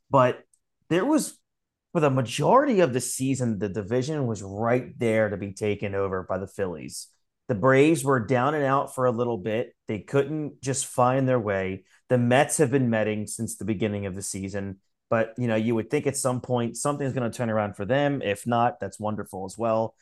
[0.09, 0.43] but
[0.89, 1.39] there was
[1.91, 6.23] for the majority of the season the division was right there to be taken over
[6.23, 7.07] by the phillies.
[7.47, 9.73] The braves were down and out for a little bit.
[9.87, 11.85] They couldn't just find their way.
[12.07, 14.77] The mets have been metting since the beginning of the season
[15.09, 17.85] but you know, you would think at some point something's going to turn around for
[17.85, 18.21] them.
[18.21, 19.95] If not, that's wonderful as well.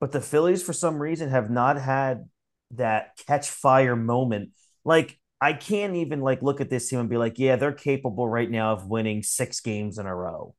[0.00, 2.28] But the Phillies, for some reason, have not had
[2.72, 4.50] that catch fire moment.
[4.84, 8.28] Like I can't even like look at this team and be like, yeah, they're capable
[8.28, 10.54] right now of winning six games in a row.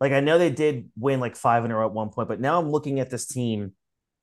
[0.00, 2.40] Like I know they did win like five in a row at one point, but
[2.40, 3.72] now I'm looking at this team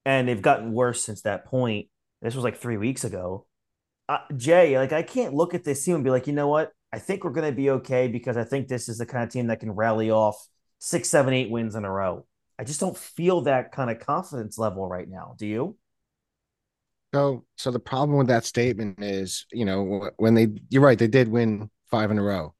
[0.06, 1.88] and they've gotten worse since that point.
[2.22, 3.46] This was like three weeks ago.
[4.10, 6.72] Uh, Jay, like I can't look at this team and be like, you know what?
[6.94, 9.30] I think we're going to be okay because I think this is the kind of
[9.30, 10.38] team that can rally off
[10.80, 12.26] six, seven, eight wins in a row.
[12.58, 15.36] I just don't feel that kind of confidence level right now.
[15.38, 15.78] Do you?
[17.14, 21.08] So, so the problem with that statement is, you know, when they, you're right, they
[21.08, 22.54] did win five in a row,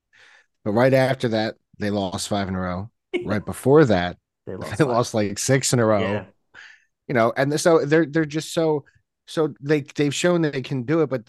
[0.64, 2.90] but right after that, they lost five in a row.
[3.24, 4.78] Right before that, They lost.
[4.78, 6.02] they lost like six in a row.
[6.02, 6.26] Yeah.
[7.08, 8.86] You know, and so they're they're just so
[9.26, 11.28] so they they've shown that they can do it, but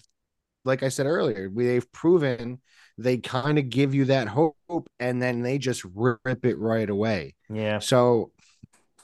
[0.65, 2.59] like I said earlier, we, they've proven
[2.99, 4.55] they kind of give you that hope,
[4.99, 7.35] and then they just rip it right away.
[7.49, 7.79] Yeah.
[7.79, 8.31] So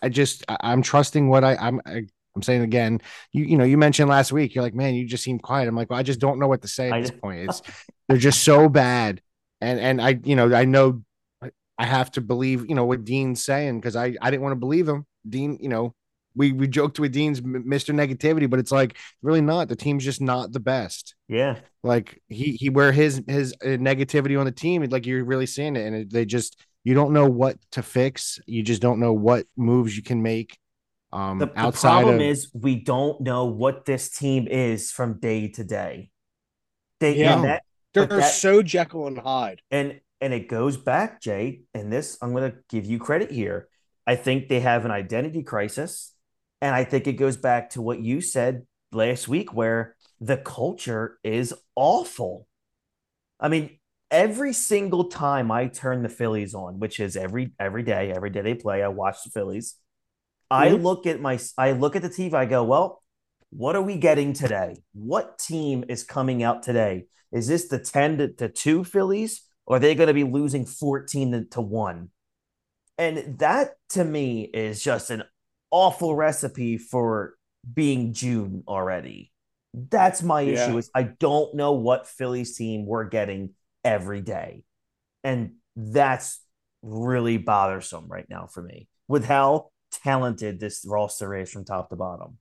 [0.01, 2.03] I just I, I'm trusting what I I'm I,
[2.35, 3.01] I'm saying again.
[3.31, 5.67] You you know you mentioned last week you're like man you just seem quiet.
[5.67, 7.49] I'm like well I just don't know what to say at I this point.
[7.49, 7.61] It's
[8.07, 9.21] they're just so bad,
[9.61, 11.01] and and I you know I know
[11.41, 14.51] I- I have to believe you know what Dean's saying because I I didn't want
[14.51, 15.05] to believe him.
[15.27, 15.95] Dean you know
[16.35, 17.93] we we joked with Dean's Mr.
[17.93, 19.67] Negativity, but it's like really not.
[19.69, 21.15] The team's just not the best.
[21.27, 21.59] Yeah.
[21.83, 25.75] Like he he where his his uh, negativity on the team, like you're really seeing
[25.75, 28.39] it, and it, they just you don't know what to fix.
[28.45, 30.57] You just don't know what moves you can make.
[31.13, 35.47] Um, The, the problem of is we don't know what this team is from day
[35.49, 36.09] to day.
[36.99, 37.35] They Yeah.
[37.35, 39.61] and that They're that- so Jekyll and Hyde.
[39.71, 43.67] and and it goes back, Jay, and this I'm going to give you credit here.
[44.07, 46.13] I think they have an identity crisis,
[46.61, 51.19] and I think it goes back to what you said last week where the culture
[51.23, 52.47] is awful.
[53.39, 53.77] I mean,
[54.09, 58.41] every single time I turn the Phillies on, which is every every day, every day
[58.41, 59.75] they play, I watch the Phillies.
[60.49, 60.83] I Mhm.
[60.83, 63.03] look at my I look at the TV, I go, well,
[63.49, 64.83] what are we getting today?
[64.93, 67.07] What team is coming out today?
[67.31, 69.41] Is this the 10 to, to 2 Phillies?
[69.65, 72.09] Or are they going to be losing 14 to, to 1?
[72.97, 75.23] And that to me is just an
[75.75, 77.35] awful recipe for
[77.73, 79.33] being June already.
[79.73, 80.53] That's my Yeah.
[80.53, 83.49] issue is I don't know what Phillies team we're getting
[83.83, 84.63] every day.
[85.23, 86.39] And that's
[86.81, 89.71] really bothersome right now for me with how
[90.03, 92.37] talented this roster is from top to bottom.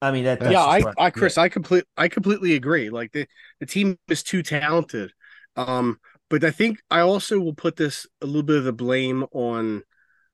[0.00, 0.42] I mean that.
[0.50, 2.90] yeah, I, I, Chris, I complete, I completely agree.
[2.90, 3.26] Like the
[3.60, 5.12] the team is too talented.
[5.56, 5.98] Um,
[6.30, 9.82] but I think I also will put this a little bit of the blame on,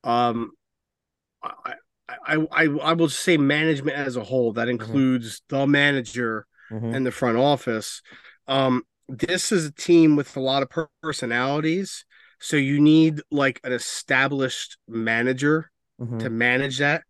[0.04, 0.52] um,
[1.42, 1.74] I,
[2.08, 4.52] I, I, I will say management as a whole.
[4.52, 6.94] That includes the manager Mhm.
[6.94, 8.00] and the front office.
[8.46, 12.04] Um, this is a team with a lot of personalities,
[12.38, 16.20] so you need like an established manager Mhm.
[16.20, 17.02] to manage that.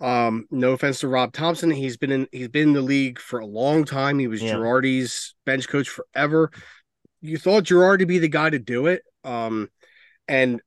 [0.00, 3.38] Um, no offense to Rob Thomson, he's been in he's been in the league for
[3.38, 4.18] a long time.
[4.18, 4.54] He was Yeah.
[4.54, 6.50] Girardi's bench coach forever.
[7.22, 9.02] You thought Girardi be the guy to do it.
[9.24, 9.70] Um,
[10.28, 10.60] and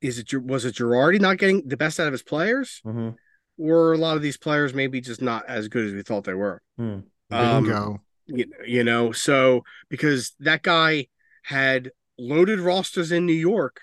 [0.00, 3.16] is it was it Girardi not getting the best out of his players, Mhm.
[3.56, 6.34] or a lot of these players maybe just not as good as we thought they
[6.34, 6.62] were?
[6.76, 7.00] Hmm.
[7.30, 8.02] Um, Bingo.
[8.26, 11.08] you, you know so because that guy
[11.44, 13.80] had loaded rosters in new york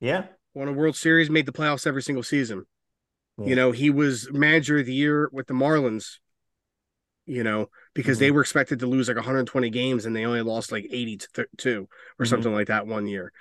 [0.00, 0.26] Yeah.
[0.54, 2.66] won a world series made the playoffs every single season
[3.38, 3.46] Yeah.
[3.48, 6.18] you know he was manager of the year with the marlins
[7.26, 10.70] you know because they were expected to lose like 120 games and they only lost
[10.70, 11.88] like 80 to th- 2
[12.20, 12.28] or Mhm.
[12.28, 13.32] something like that one year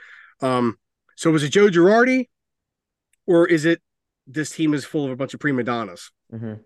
[0.42, 0.78] um
[1.16, 2.30] so was it joe girardi
[3.28, 3.82] or is it
[4.28, 6.60] this team is full of a bunch of prima donnas Mhm.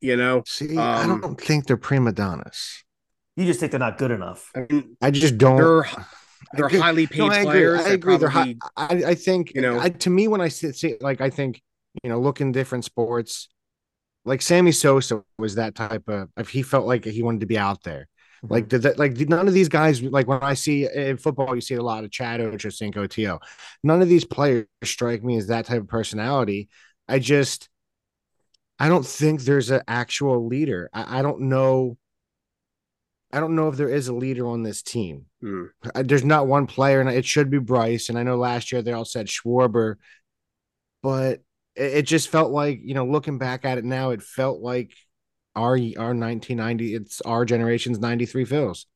[0.00, 2.84] you know See, I um, don't think they're prima donnas.
[3.36, 4.50] You just think they're not good enough.
[4.54, 5.56] I mean, I just don't.
[5.56, 5.86] they're
[6.52, 6.78] they're agree.
[6.80, 7.44] highly paid No, I agree.
[7.46, 8.16] players I that agree.
[8.18, 8.56] They're high.
[8.76, 11.62] I, I think you know- I, to me when I see, see like I think
[12.02, 13.48] you know look in different sports,
[14.26, 16.28] like Sammy Sosa was that type of.
[16.36, 18.08] If he felt like he wanted to be out there,
[18.48, 21.60] like did that like none of these guys like when I see in football you
[21.60, 23.40] see a lot of Chad Ochocinco Tio.
[23.82, 26.68] None of these players strike me as that type of personality.
[27.08, 27.68] I just
[28.78, 30.88] I don't think there's an actual leader.
[30.94, 31.98] I, I don't know.
[33.30, 35.26] I don't know if there is a leader on this team.
[35.42, 35.66] Hmm.
[35.94, 38.08] Uh, There's not one player, and it should be Bryce.
[38.08, 39.96] And I know last year they all said Schwarber,
[41.02, 41.40] but
[41.76, 44.92] it, it just felt like you know, looking back at it now, it felt like
[45.56, 46.94] our our 1990.
[46.94, 48.86] It's our generation's 93 feels.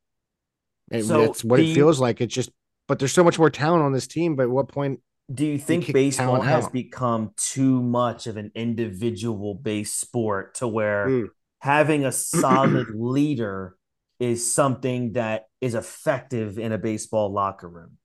[0.91, 2.21] And So, that's what do it feels like.
[2.21, 2.51] It's just,
[2.87, 4.35] but there's so much more talent on this team.
[4.35, 5.01] But at what point?
[5.33, 6.73] Do you think baseball has out.
[6.73, 11.27] become too much of an individual based sport to where Mm.
[11.59, 13.75] having a solid leader
[14.19, 17.97] is something that is effective in a baseball locker room?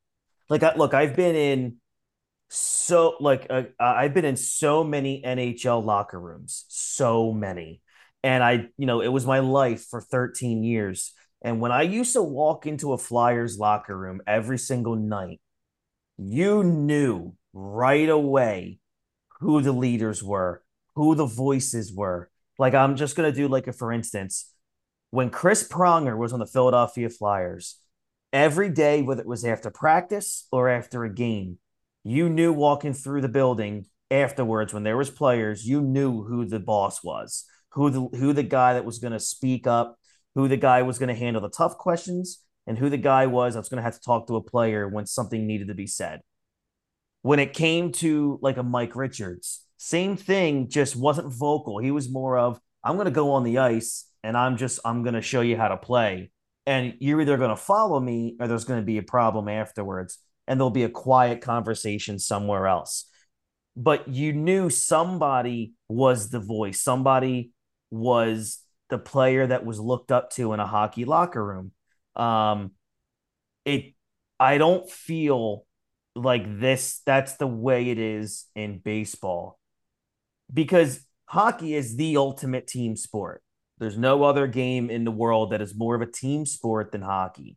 [0.49, 1.77] Like, I, look, I've been in
[2.49, 7.81] so like uh, I've been in so many NHL locker rooms, so many,
[8.23, 11.13] and I, you know, it was my life for 13 years.
[11.43, 15.41] And when I used to walk into a Flyers locker room every single night,
[16.19, 18.79] you knew right away
[19.41, 20.63] who the leaders were,
[20.95, 22.31] who the voices were.
[22.59, 24.53] Like I'm just gonna do like a for instance,
[25.11, 27.81] when Chris Pronger was on the Philadelphia Flyers,
[28.33, 31.59] every day, whether it was after practice or after a game,
[32.05, 36.61] you knew walking through the building afterwards when there was players, you knew who the
[36.61, 39.99] boss was, who the who the guy that was gonna speak up,
[40.35, 43.69] who the guy was gonna handle the tough questions, and who the guy was that's
[43.69, 46.21] gonna have to talk to a player when something needed to be said
[47.23, 51.79] when it came to like a Mike Richards, same thing, just wasn't vocal.
[51.79, 55.03] He was more of, I'm going to go on the ice and I'm just, I'm
[55.03, 56.31] going to show you how to play.
[56.67, 60.19] And you're either going to follow me or there's going to be a problem afterwards.
[60.47, 63.07] And there'll be a quiet conversation somewhere else.
[63.77, 67.53] But you knew somebody was the voice, somebody
[67.91, 71.73] was the player that was looked up to in a hockey locker room.
[72.17, 72.73] Um,
[73.65, 73.95] it,
[74.39, 75.67] I don't feel
[76.17, 79.59] like this that's the way it is in baseball.
[80.53, 83.43] Because hockey is the ultimate team sport.
[83.79, 87.03] There's no other game in the world that is more of a team sport than
[87.03, 87.57] hockey.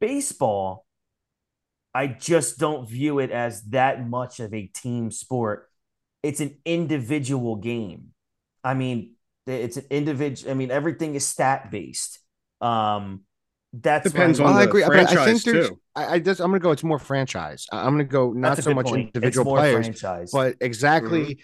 [0.00, 0.86] Baseball
[1.94, 5.68] i just don't view it as that much of a team sport.
[6.22, 8.08] It's an individual game.
[8.62, 9.14] I mean
[9.54, 12.18] it's an individual i mean everything is stat based
[12.60, 13.20] um
[13.72, 15.68] that's Depends on Well, I the agree, but I franchise think there's.
[15.68, 15.78] too.
[15.94, 16.70] I, I just I'm gonna go.
[16.70, 17.66] It's more franchise.
[17.70, 19.08] I- I'm gonna go not so much point.
[19.14, 21.38] individual it's more players, franchise but exactly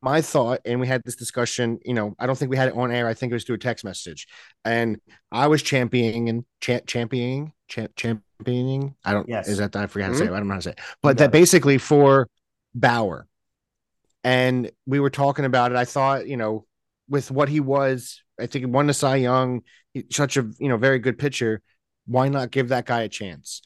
[0.00, 2.76] my thought, and we had this discussion, you know, I don't think we had it
[2.76, 3.08] on air.
[3.08, 4.28] I think it was through a text message.
[4.64, 5.00] And
[5.32, 8.94] I was championing and cha- championing, cha- championing.
[9.04, 9.48] I don't, Yes.
[9.48, 10.12] is that, I forgot Mhm.
[10.12, 10.30] to say it.
[10.32, 10.80] I don't know how to say it.
[11.02, 11.32] But that it.
[11.32, 12.28] basically for
[12.74, 13.26] Bauer.
[14.22, 15.76] And we were talking about it.
[15.76, 16.66] I thought, you know,
[17.08, 19.62] with what he was, I think he won the Cy Young,
[19.92, 21.60] he- such a, you know, very good pitcher.
[22.06, 23.62] Why not give that guy a chance?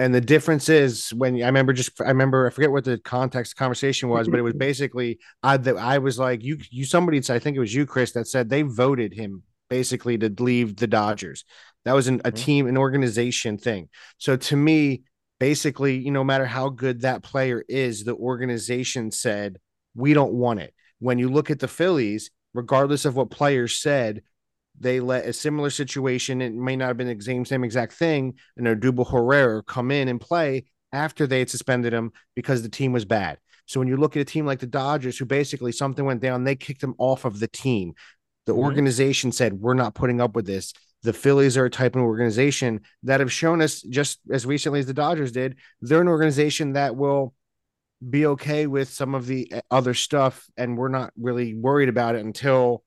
[0.00, 3.56] And the difference is when I remember just I remember I forget what the context
[3.56, 7.36] conversation was, but it was basically I that I was like you you somebody said
[7.36, 10.88] I think it was you Chris that said they voted him basically to leave the
[10.88, 11.44] Dodgers.
[11.84, 12.36] That was an, a Mhm.
[12.36, 13.88] team an organization thing.
[14.18, 15.04] So to me,
[15.38, 19.58] basically, you know, no matter how good that player is, the organization said
[19.94, 20.74] we don't want it.
[21.04, 24.22] When you look at the Phillies, regardless of what players said,
[24.80, 26.40] they let a similar situation.
[26.40, 28.38] It may not have been the same same exact thing.
[28.56, 30.64] And Odubel Herrera come in and play
[30.94, 33.36] after they had suspended him because the team was bad.
[33.66, 36.44] So when you look at a team like the Dodgers, who basically something went down,
[36.44, 37.92] they kicked them off of the team.
[38.46, 38.60] The Mhm.
[38.60, 42.80] organization said, "We're not putting up with this." The Phillies are a type of organization
[43.02, 45.56] that have shown us just as recently as the Dodgers did.
[45.82, 47.34] They're an organization that will
[48.10, 52.24] be okay with some of the other stuff, and we're not really worried about it
[52.24, 52.82] until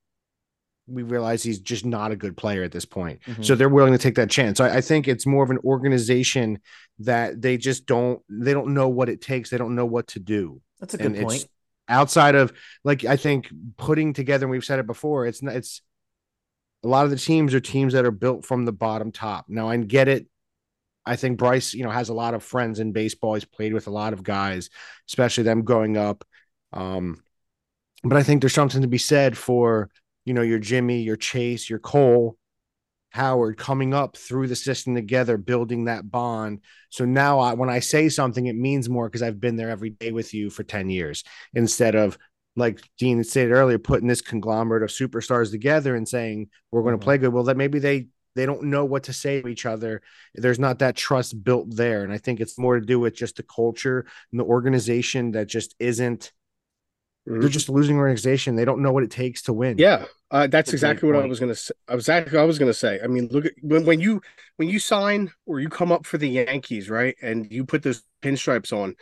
[0.87, 3.19] we realize he's just not a good player at this point.
[3.25, 3.43] Mhm.
[3.43, 4.59] So they're willing to take that chance.
[4.59, 6.59] I, I think it's more of an organization
[6.99, 9.49] that they just don't they don't know what it takes.
[9.49, 10.61] They don't know what to do.
[10.79, 11.35] That's a good and point.
[11.35, 11.47] it's
[11.89, 12.53] outside of
[12.83, 15.81] like I think putting together, and we've said it before, it's not it's
[16.83, 19.45] a lot of the teams are teams that are built from the bottom top.
[19.49, 20.27] Now I get it.
[21.07, 23.35] I think Bryce, you know, has a lot of friends in baseball.
[23.35, 24.69] He's played with a lot of guys,
[25.07, 26.23] especially them growing up.
[26.73, 27.23] Um,
[28.03, 29.89] but I think there's something to be said for,
[30.25, 32.37] you know, your Jimmy, your Chase, your Cole,
[33.11, 36.61] Howard coming up through the system together, building that bond.
[36.89, 39.91] So now I, when I say something, it means more because I've been there every
[39.91, 42.17] day with you for 10 years instead of
[42.55, 46.99] like Dean said earlier, putting this conglomerate of superstars together and saying, we're going to
[46.99, 47.03] Mhm.
[47.03, 47.31] play good.
[47.31, 50.01] Well, that maybe they, they don't know what to say to each other.
[50.35, 52.03] There's not that trust built there.
[52.03, 55.47] And I think it's more to do with just the culture and the organization that
[55.47, 56.31] just isn't,
[57.25, 58.55] they're just losing organization.
[58.55, 59.77] They don't know what it takes to win.
[59.79, 61.73] Yeah, uh, that's That's exactly what I was gonna say.
[61.89, 63.01] I was exactly I was gonna say.
[63.03, 64.21] I mean, look at when when you
[64.55, 68.03] when you sign or you come up for the Yankees, right, and you put those
[68.21, 68.95] pinstripes on.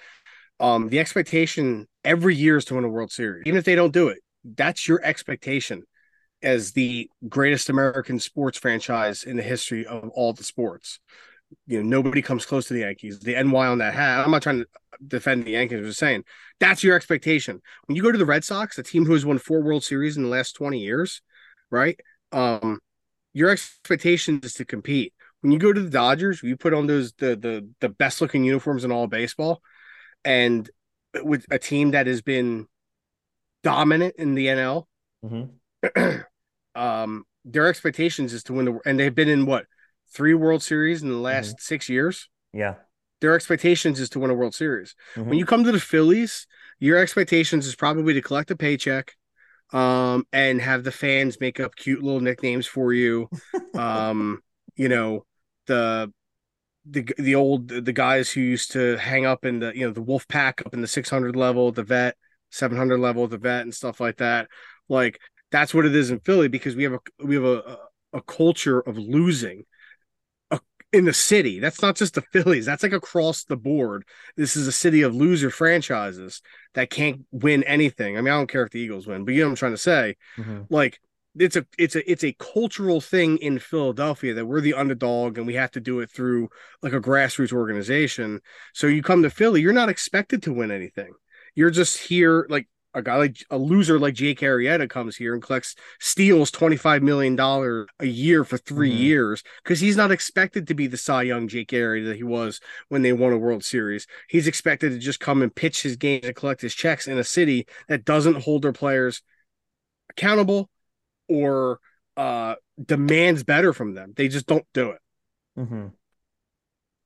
[0.60, 3.94] Um, the expectation every year is to win a World Series, even if they don't
[3.94, 4.20] do it.
[4.44, 5.84] That's your expectation
[6.46, 11.00] as the greatest American sports franchise in the history of all the sports.
[11.68, 13.20] You know, nobody comes close to the Yankees.
[13.20, 14.24] The NY on that hat.
[14.24, 14.68] I'm not trying to
[15.06, 15.80] defend the Yankees.
[15.80, 16.24] I'm just saying
[16.60, 17.62] that's your expectation.
[17.86, 20.18] When you go to the Red Sox, a team who has won four World Series
[20.18, 21.22] in the last 20 years,
[21.70, 22.00] right?
[22.32, 22.80] Um,
[23.34, 25.14] your expectation is to compete.
[25.42, 28.44] When you go to the Dodgers, you put on those the the the best looking
[28.44, 29.62] uniforms in all baseball,
[30.24, 30.70] and
[31.22, 32.68] with a team that has been
[33.64, 34.88] dominant in the NL,
[35.24, 35.50] Mhm.
[36.76, 39.66] um, their expectations is to win the and they've been in what
[40.14, 42.30] three World Series in the last six years.
[42.54, 42.76] Yeah.
[43.22, 44.96] Their expectations is to win a World Series.
[45.16, 45.26] Mhm.
[45.26, 46.48] When you come to the Phillies,
[46.80, 49.14] your expectations is probably to collect a paycheck,
[49.74, 53.30] um, and have the fans make up cute little nicknames for you.
[53.74, 54.42] um,
[54.76, 55.26] you know,
[55.68, 56.12] the
[56.90, 60.02] the the old the guys who used to hang up in the you know the
[60.02, 62.16] Wolf Pack up in the 600 level, the vet
[62.52, 64.48] 700 level, the vet and stuff like that.
[64.88, 65.20] Like
[65.56, 67.78] that's what it is in Philly because we have a we have a
[68.12, 69.64] a, culture of losing
[70.92, 71.62] in the city.
[71.62, 72.66] That's not just the Phillies.
[72.66, 74.04] That's like across the board.
[74.36, 76.42] This is a city of loser franchises
[76.74, 78.18] that can't win anything.
[78.18, 79.72] I mean, I don't care if the Eagles win, but you know what I'm trying
[79.72, 80.16] to say.
[80.38, 80.68] Mhm.
[80.70, 81.00] Like
[81.40, 85.48] it's a it's a it's a cultural thing in Philadelphia that we're the underdog and
[85.48, 86.50] we have to do it through
[86.82, 88.42] like a grassroots organization.
[88.74, 91.14] So you come to Philly, you're not expected to win anything.
[91.56, 95.44] You're just here like a guy like a loser like Jake Arrieta comes here and
[95.44, 98.98] collects steals twenty five million dollars a year for 3 Mhm.
[98.98, 102.60] years because he's not expected to be the Cy Young Jake Arrieta that he was
[102.90, 104.08] when they won a World Series.
[104.30, 107.24] He's expected to just come and pitch his game and collect his checks in a
[107.24, 109.22] city that doesn't hold their players
[110.10, 110.70] accountable
[111.28, 111.80] or
[112.18, 114.14] uh demands better from them.
[114.16, 115.02] They just don't do it.
[115.58, 115.88] Mm-hmm.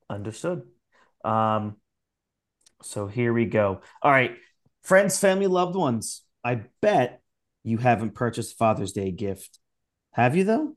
[0.09, 0.63] Understood.
[1.23, 1.75] Um,
[2.81, 3.81] so here we go.
[4.01, 4.35] All right,
[4.83, 6.23] friends, family, loved ones.
[6.43, 7.21] I bet
[7.63, 9.59] you haven't purchased Father's Day gift.
[10.11, 10.75] Have you though?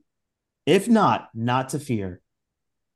[0.65, 2.21] If not, not to fear.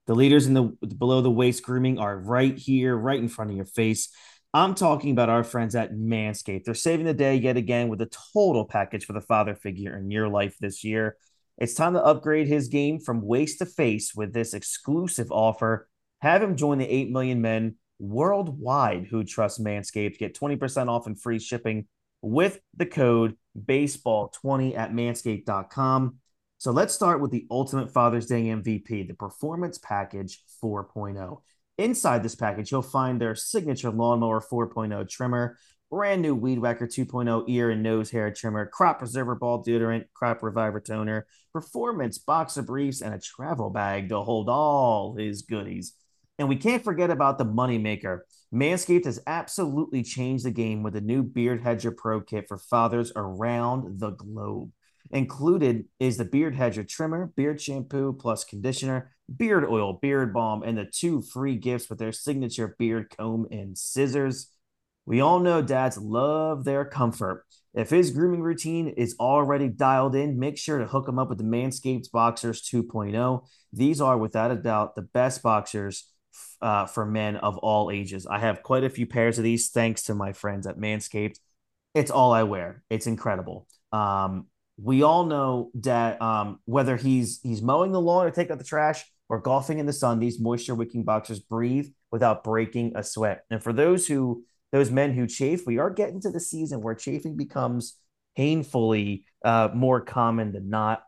[0.05, 3.57] The leaders in the below the waist grooming are right here, right in front of
[3.57, 4.09] your face.
[4.53, 6.63] I'm talking about our friends at Manscaped.
[6.63, 10.09] They're saving the day yet again with a total package for the father figure in
[10.09, 11.17] your life this year.
[11.57, 15.89] It's time to upgrade his game from waist to face with this exclusive offer.
[16.21, 20.17] Have him join the 8 million men worldwide who trust Manscaped.
[20.17, 21.87] Get 20% off and free shipping
[22.21, 26.17] with the code baseball20 at manscaped.com.
[26.59, 31.41] So let's start with the Ultimate Father's Day MVP, the Performance Package 4.0.
[31.77, 35.57] Inside this package, you'll find their signature Lawnmower 4.0 trimmer,
[35.91, 40.41] brand new Weed Whacker 2.0 ear and nose hair trimmer, Crop Preserver Ball deodorant, Crop
[40.41, 45.93] Reviver toner, performance boxer briefs, and a travel bag to hold all his goodies.
[46.39, 48.19] And we can't forget about the moneymaker.
[48.53, 53.11] Manscaped has absolutely changed the game with a new Beard Hedger Pro kit for fathers
[53.15, 54.71] around the globe.
[55.11, 60.77] Included is the Beard Hedger trimmer, beard shampoo plus conditioner, beard oil, beard balm, and
[60.77, 64.51] the two free gifts with their signature beard comb and scissors.
[65.05, 67.45] We all know dads love their comfort.
[67.73, 71.37] If his grooming routine is already dialed in, make sure to hook him up with
[71.37, 73.45] the Manscaped Boxers 2.0.
[73.71, 76.09] These are, without a doubt, the best boxers
[76.61, 78.25] uh, for men of all ages.
[78.27, 81.39] I have quite a few pairs of these thanks to my friends at Manscaped.
[81.93, 82.83] It's all I wear.
[82.89, 83.67] It's incredible.
[83.91, 88.59] Um, we all know that um, whether he's he's mowing the lawn or taking out
[88.59, 93.03] the trash or golfing in the sun, these moisture wicking boxers breathe without breaking a
[93.03, 93.43] sweat.
[93.49, 96.95] And for those who those men who chafe, we are getting to the season where
[96.95, 97.97] chafing becomes
[98.35, 101.03] painfully uh, more common than not.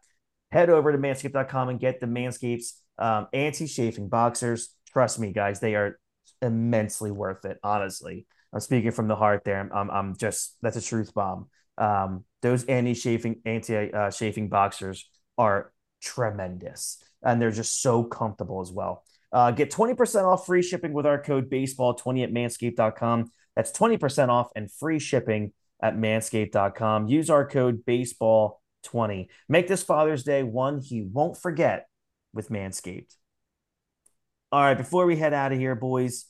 [0.52, 4.70] Head over to manscaped.com and get the Manscaped's um, anti-chafing boxers.
[4.92, 6.00] Trust me, guys, they are
[6.42, 7.60] immensely worth it.
[7.64, 9.44] Honestly, I'm speaking from the heart.
[9.46, 11.50] There, I'm, I'm just that's a truth bomb.
[11.78, 15.72] Um, those anti-chafing anti-chafing uh, boxers are
[16.02, 19.04] tremendous, and they're just so comfortable as well.
[19.32, 23.32] Uh, get 20% off free shipping with our code baseball20 at manscaped.com.
[23.56, 27.08] That's 20% off and free shipping at manscaped.com.
[27.08, 29.28] Use our code baseball20.
[29.48, 31.88] Make this Father's Day one he won't forget
[32.34, 33.16] with Manscaped.
[34.52, 36.26] All right, before we head out of here, boys,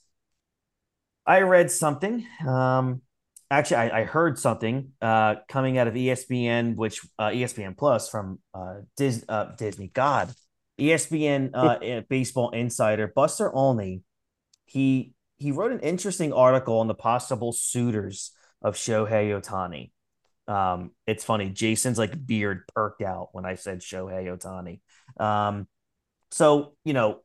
[1.26, 2.26] I read something.
[2.46, 3.02] Um,
[3.50, 8.40] actually, I, I heard something uh, coming out of ESPN, which uh, ESPN Plus from
[8.54, 9.88] uh, Dis- uh, Disney.
[9.94, 10.34] God,
[10.78, 14.04] ESPN uh, Baseball Insider Buster Olney.
[14.66, 19.92] He he wrote an interesting article on the possible suitors of Shohei Ohtani.
[20.54, 21.50] Um, it's funny.
[21.52, 24.82] Jason's like beard perked out when I said Shohei Ohtani.
[25.24, 25.70] Um,
[26.32, 27.22] so you know,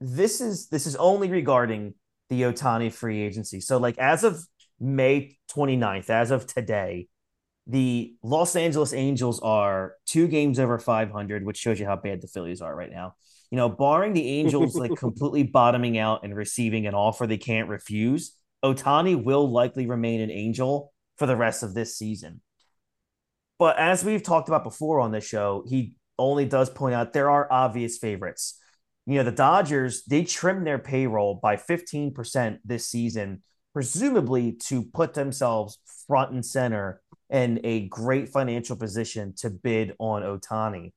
[0.00, 1.94] this is this is Olney regarding
[2.28, 3.60] the Ohtani free agency.
[3.60, 4.42] So like as of
[4.78, 7.08] May 29th, as of today,
[7.66, 12.28] the Los Angeles Angels are two games over 500, which shows you how bad the
[12.28, 13.14] Phillies are right now.
[13.50, 17.68] You know, barring the Angels like completely bottoming out and receiving an offer they can't
[17.68, 18.32] refuse,
[18.64, 22.40] Ohtani will likely remain an Angel for the rest of this season.
[23.58, 27.30] But as we've talked about before on this show, he only does point out there
[27.30, 28.58] are obvious favorites.
[29.10, 33.42] You know, the Dodgers, they trimmed their payroll by 15% this season,
[33.72, 40.22] presumably to put themselves front and center in a great financial position to bid on
[40.22, 40.92] Ohtani.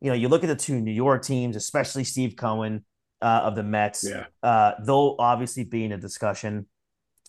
[0.00, 2.84] You know, you look at the two New York teams, especially Steve Cohen
[3.20, 4.08] uh, of the Mets.
[4.08, 4.26] Yeah.
[4.40, 6.66] Uh, they'll obviously be in a discussion.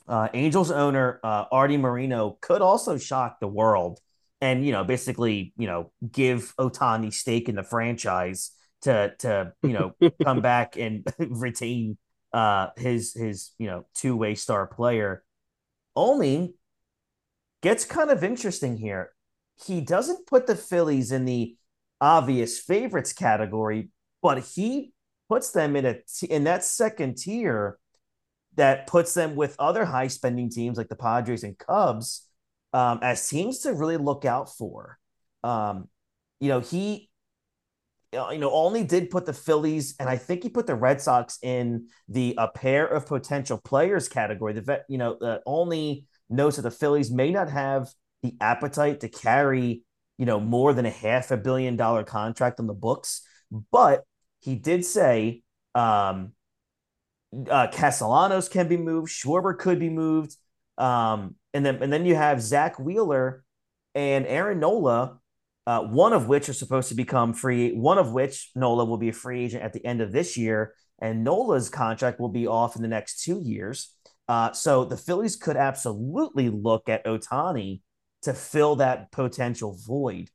[0.08, 4.00] Uh, Angels owner uh, Arte Moreno could also shock the world
[4.42, 8.52] and, you know, basically, you know, give Ohtani stake in the franchise
[8.82, 11.98] to, to you know, come back and retain
[12.34, 15.24] uh, his, his, you know, two way star player.
[15.96, 16.54] Only
[17.62, 19.12] gets kind of interesting here.
[19.66, 21.56] He doesn't put the Phillies in the
[22.00, 23.90] obvious favorites category,
[24.22, 24.94] but he
[25.28, 25.96] puts them in a
[26.30, 27.78] in that second tier
[28.56, 32.28] that puts them with other high spending teams like the Padres and Cubs
[32.74, 34.98] um, as teams to really look out for.
[35.44, 35.88] Um,
[36.40, 37.09] you know, he
[38.12, 41.38] you know Olney did put the Phillies and I think he put the Red Sox
[41.42, 44.54] in the a pair of potential players category.
[44.54, 47.90] The vet, you know, the Olney notes that the Phillies may not have
[48.24, 49.84] the appetite to carry,
[50.18, 53.22] you know, more than a half a billion dollar contract on the books.
[53.72, 54.04] But
[54.42, 55.44] he did say
[55.76, 56.34] um,
[57.50, 60.36] uh, Castellanos can be moved, Schwarber could be moved,
[60.78, 63.44] um, and then and then you have Zack Wheeler
[63.94, 65.19] and Aaron Nola,
[65.70, 67.74] uh, one of which are supposed to become free.
[67.74, 70.74] One of which Nola will be a free agent at the end of this year,
[70.98, 73.94] and Nola's contract will be off in the next two years.
[74.28, 77.82] Uh, so the Phillies could absolutely look at Ohtani
[78.24, 80.32] to fill that potential void.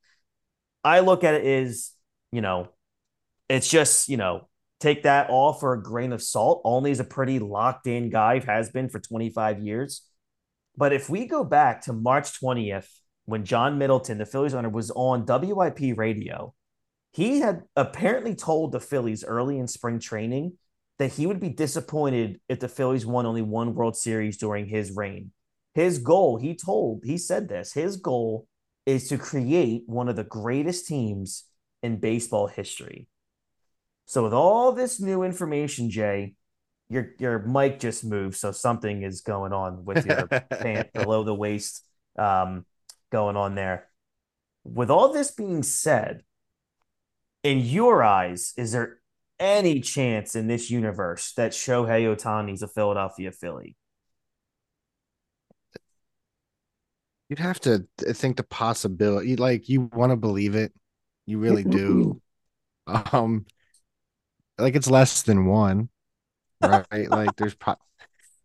[0.85, 1.91] I look at it as,
[2.31, 2.69] you know,
[3.49, 6.63] it's just, you know, take that all for a grain of salt.
[6.65, 10.03] Olney is a pretty locked in guy, has been for 25 years.
[10.77, 12.87] But if we go back to March 20th,
[13.27, 16.55] when John Middleton, the Phillies owner, was on WIP radio,
[17.13, 20.55] he had apparently told the Phillies early in spring training
[20.99, 24.93] that he would be disappointed if the Phillies won only one World Series during his
[24.95, 25.33] reign.
[25.75, 28.47] his goal, he told, he said this, his goal
[28.87, 31.45] is to create one of the greatest teams
[31.83, 33.09] in baseball history.
[34.07, 36.35] So with all this new information, Jay,
[36.91, 41.35] your your mic just moved, so something is going on with your pant below the
[41.35, 41.85] waist
[42.19, 42.67] um,
[43.15, 43.87] going on there.
[44.65, 46.25] With all this being said,
[47.45, 48.99] in your eyes, is there
[49.39, 53.77] any chance in this universe that Shohei Ohtani's a Philadelphia Philly?
[57.29, 60.73] You'd have to think the possibility, like you want to believe it,
[61.25, 62.21] you really do.
[63.13, 63.47] um,
[64.59, 65.89] like it's less than one,
[66.61, 66.85] right?
[67.11, 67.77] like there's, pro-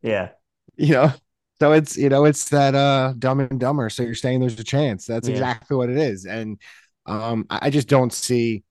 [0.03, 0.29] yeah,
[0.77, 1.11] you know,
[1.61, 3.89] so it's you know it's that uh dumb and dumber.
[3.89, 5.05] So you're saying there's a chance.
[5.05, 5.29] That's Yeah.
[5.29, 6.59] exactly what it is, and
[7.05, 8.63] um, I just don't see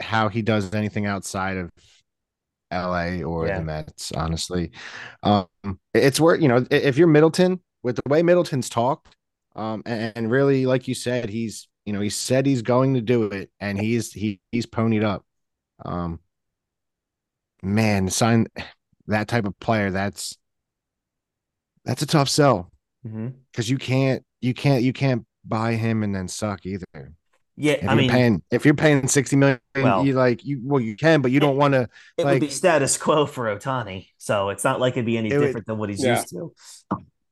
[0.00, 1.70] how he does anything outside of
[2.70, 3.56] LA or Yeah.
[3.56, 4.70] the Mets, honestly.
[5.22, 5.46] Um,
[5.94, 9.16] it's where, you know, if you're Middleton, with the way Middleton's talked,
[9.56, 13.00] um, and, and really, like you said, he's, you know, he said he's going to
[13.00, 15.24] do it and he's, he, he's ponied up.
[15.84, 16.20] Um,
[17.62, 18.46] man, sign
[19.06, 20.36] that type of player, that's,
[21.88, 22.70] that's a tough sell
[23.06, 23.32] Mhm.
[23.50, 26.84] because you can't, you can't, you can't buy him and then suck either.
[27.56, 27.72] yeah.
[27.72, 30.80] If I you're mean, paying, if you're paying 60 million, Well- you like, you, well,
[30.80, 34.50] you can, but you don't want to, it would be status quo for Ohtani, so
[34.50, 36.16] it's not like it'd be any It would- different than what he's Yeah.
[36.16, 36.52] used to.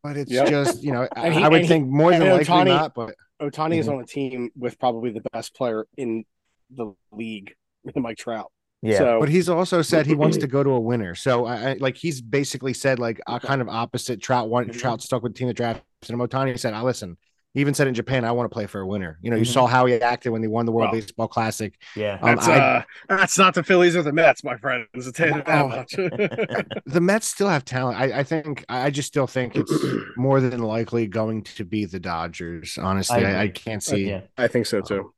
[0.03, 0.49] But it's Yep.
[0.49, 2.95] just, you know, I, he- I would he- think more than and likely Ohtani- not,
[2.95, 3.93] but Ohtani is Mhm.
[3.95, 6.25] on a team with probably the best player in
[6.71, 7.55] the league,
[7.95, 8.51] Mike Trout.
[8.83, 8.99] Yeah.
[8.99, 11.15] So but he's also said he wants to go to a winner.
[11.15, 14.79] So I, I like he's basically said like a kind of opposite Trout one Mhm.
[14.79, 17.17] Trout stuck with the team that drafted and Ohtani said, I listen.
[17.55, 19.19] He even said in Japan, I want to play for a winner.
[19.23, 19.53] You know, you Mhm.
[19.55, 21.75] saw how he acted when they won the World Well, Baseball Classic.
[21.97, 22.19] yeah.
[22.21, 24.85] Um, that's I- uh that's not the Phillies or the Mets, my friend.
[24.93, 25.69] It's a ten Oh.
[25.69, 25.93] much.
[25.93, 27.99] The Mets still have talent.
[27.99, 29.73] I, I think I just still think it's
[30.19, 32.77] more than likely going to be the Dodgers.
[32.79, 34.11] Honestly, I I, I, can't see.
[34.11, 34.21] yeah.
[34.37, 35.15] I think so too.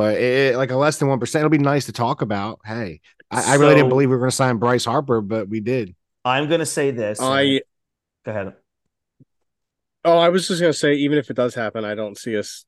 [0.00, 2.58] But it, like a less than one percent, it'll be nice to talk about.
[2.64, 5.60] Hey, I, I really didn't believe we were going to sign Bryce Harper, but we
[5.60, 5.94] did.
[6.24, 7.20] I'm gonna say this.
[7.20, 7.60] I
[8.24, 8.54] go ahead.
[10.06, 12.64] oh, I was just gonna say, even if it does happen, I don't see us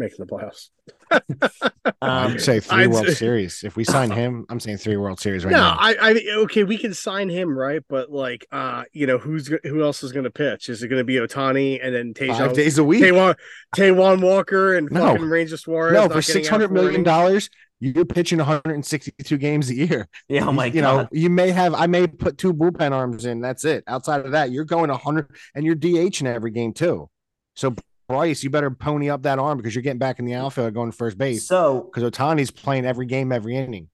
[0.00, 0.70] making the playoffs.
[2.02, 3.62] Um, I'd say 3 I'd World say- Series.
[3.62, 5.76] If we sign him, I'm saying three World Series right no, now.
[5.78, 7.82] I, I okay, we can sign him, right?
[7.88, 10.68] But like, uh, you know, who's who else is gonna pitch?
[10.70, 13.02] Is it gonna be Ohtani and then Five Tayshawn, days a week.
[13.02, 13.34] Taijuan,
[13.76, 15.12] Taijuan Walker and No.
[15.12, 15.92] fucking Ranger Suarez?
[15.92, 17.04] No, for getting six out hundred for million innings?
[17.06, 20.08] dollars, you're pitching 162 games a year.
[20.28, 20.46] yeah.
[20.46, 20.96] Oh my you god.
[20.96, 21.74] know, you may have.
[21.74, 23.40] I may put two bullpen arms in.
[23.40, 23.84] That's it.
[23.86, 27.10] Outside of that, you're going 100, and you're DH in every game too.
[27.56, 27.74] So
[28.10, 30.90] Bryce, you better pony up that arm because you're getting back in the outfield, going
[30.90, 31.46] to first base.
[31.46, 33.88] so Because Otani's playing every game, every inning.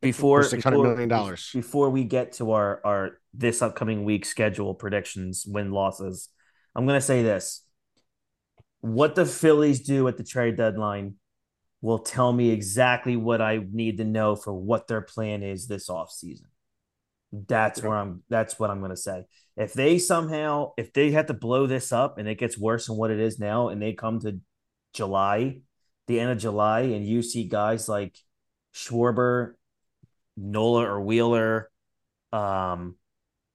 [0.00, 1.36] before $600 million.
[1.52, 6.28] before we get to our our this upcoming week schedule predictions win losses
[6.74, 7.62] i'm going to say this
[8.80, 11.14] what the phillies do at the trade deadline
[11.80, 15.88] will tell me exactly what i need to know for what their plan is this
[15.88, 16.47] offseason
[17.32, 19.24] that's where i'm that's what i'm going to say
[19.56, 22.96] if they somehow if they have to blow this up and it gets worse than
[22.96, 24.38] what it is now and they come to
[24.94, 25.58] july
[26.06, 28.16] the end of july and you see guys like
[28.74, 29.52] schwarber
[30.38, 31.70] Nola or Wheeler,
[32.32, 32.96] um,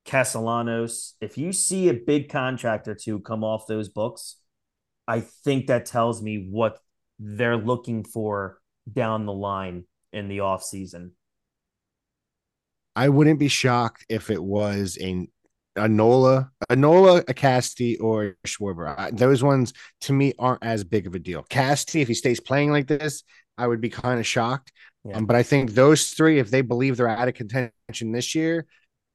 [0.06, 1.16] Castellanos.
[1.22, 4.38] If you see a big contract or two come off those books,
[5.08, 6.80] I think that tells me what
[7.20, 8.60] they're looking for
[8.92, 11.12] down the line in the offseason.
[12.96, 15.28] I wouldn't be shocked if it was a
[15.76, 18.94] a Nola, a Nola, a Casti, or Schwarber.
[18.96, 21.44] I- Those ones to me aren't as big of a deal.
[21.50, 23.24] Casti, if he stays playing like this,
[23.58, 24.72] I would be kind of shocked.
[25.04, 25.18] Yeah.
[25.18, 28.68] Um, but I think those three, if they believe they're out of contention this year,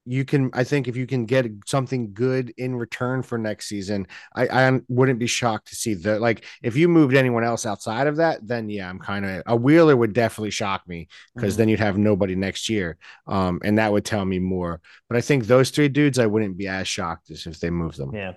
[0.09, 0.51] you can.
[0.55, 4.81] I think if you can get something good in return for next season, I, I
[4.89, 6.45] wouldn't be shocked to see the like.
[6.63, 9.97] If you moved anyone else outside of that, then yeah, I'm kind of a Wheeler
[9.97, 11.59] would definitely shock me because Mhm.
[11.59, 12.97] then you'd have nobody next year,
[13.27, 14.81] um, and that would tell me more.
[15.09, 17.99] But I think those three dudes, I wouldn't be as shocked as if they moved
[17.99, 18.15] them.
[18.15, 18.33] Yeah.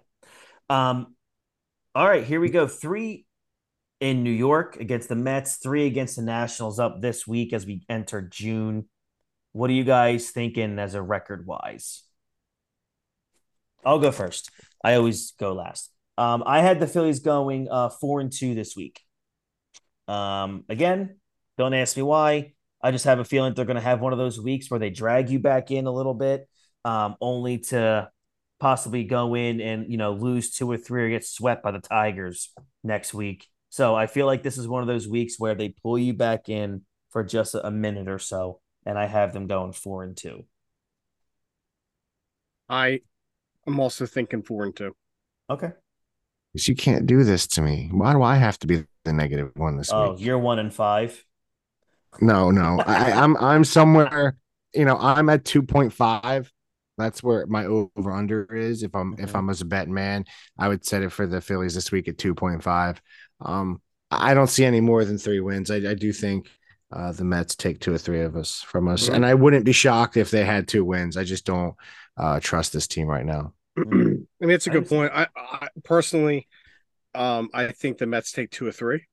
[0.70, 1.16] Um,
[1.96, 2.68] all right, here we go.
[2.68, 3.26] Three
[4.00, 7.84] in New York against the Mets, three against the Nationals up this week as we
[7.88, 8.90] enter June.
[9.54, 12.04] What are you guys thinking as a record wise?
[13.86, 14.52] I'll go first.
[14.84, 15.92] I always go last.
[16.18, 19.02] Um, I had the Phillies going uh four and two this week.
[20.08, 21.18] Um, again,
[21.58, 22.54] don't ask me why.
[22.82, 24.90] I just have a feeling they're going to have one of those weeks where they
[24.90, 26.48] drag you back in a little bit,
[26.84, 28.10] um, only to
[28.60, 31.80] possibly go in and you know lose two or three or get swept by the
[31.80, 32.52] Tigers
[32.84, 33.48] next week.
[33.70, 36.50] So I feel like this is one of those weeks where they pull you back
[36.50, 40.46] in for just a minute or so, and I have them going four and two.
[42.70, 43.02] I
[43.68, 44.96] I'm also thinking four and two.
[45.50, 45.74] Okay.
[46.54, 47.90] Because you can't do this to me.
[47.92, 50.14] Why do I have to be the negative one this Oh, week?
[50.14, 51.24] Oh, you're one and five.
[52.20, 52.84] No, no.
[52.86, 54.38] I, I'm I'm somewhere,
[54.74, 56.52] you know, I'm at 2.5.
[56.98, 58.84] That's where my over under is.
[58.84, 59.36] If I'm if Mhm.
[59.36, 60.26] I'm as a bet man,
[60.58, 63.02] I would set it for the Phillies this week at 2.5.
[63.40, 65.72] Um, I don't see any more than three wins.
[65.72, 66.50] I, I do think
[66.92, 69.16] uh, the Mets take two or three of us from us, Mhm.
[69.16, 71.18] and I wouldn't be shocked if they had two wins.
[71.18, 71.76] I just don't
[72.18, 73.54] uh, trust this team right now.
[73.78, 75.12] I mean, it's a good point.
[75.14, 76.48] I, I personally,
[77.16, 79.06] um, I think the Mets take two or three,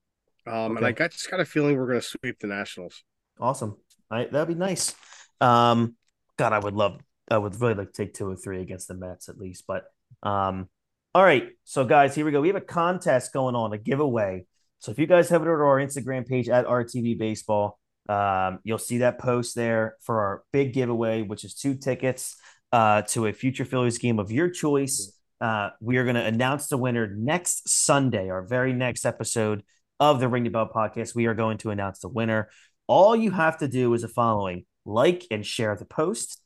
[0.47, 3.05] um, and I got just got a feeling we're going to sweep the Nationals.
[3.41, 3.77] Awesome.
[4.11, 4.95] I, that'd be nice.
[5.41, 5.95] Um,
[6.37, 7.01] God, I would love,
[7.31, 9.65] I would really like to take two or three against the Mets at least.
[9.67, 9.85] But
[10.23, 10.69] um,
[11.15, 11.51] all right.
[11.65, 12.41] So, guys, here we go.
[12.41, 14.45] We have a contest going on, a giveaway.
[14.81, 18.79] So, if you guys head over to our Instagram page at RTB Baseball, um, you'll
[18.79, 22.37] see that post there for our big giveaway, which is two tickets
[22.73, 25.13] uh, to a future Phillies game of your choice.
[25.41, 29.63] Uh, we are going to announce the winner next Sunday, our very next episode
[30.01, 31.15] of the Ring the Bell podcast.
[31.15, 32.49] We are going to announce the winner.
[32.87, 36.41] All you have to do is the following like and share the post.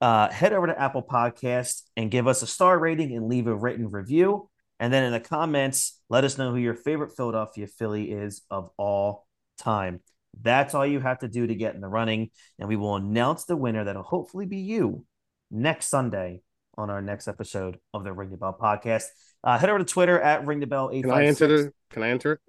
[0.00, 3.56] Uh, head over to Apple Podcast and give us a star rating and leave a
[3.56, 4.50] written review.
[4.78, 8.70] And then in the comments, let us know who your favorite Philadelphia Philly is of
[8.76, 9.26] all
[9.58, 10.00] time.
[10.42, 12.30] That's all you have to do to get in the running.
[12.58, 15.04] And we will announce the winner that'll hopefully be you
[15.50, 16.42] next Sunday
[16.76, 19.04] on our next episode of the Ring the Bell podcast.
[19.42, 20.90] Uh, head over to Twitter at Ring the Bell.
[20.90, 21.72] Can I enter the?
[21.90, 22.40] Can I enter it?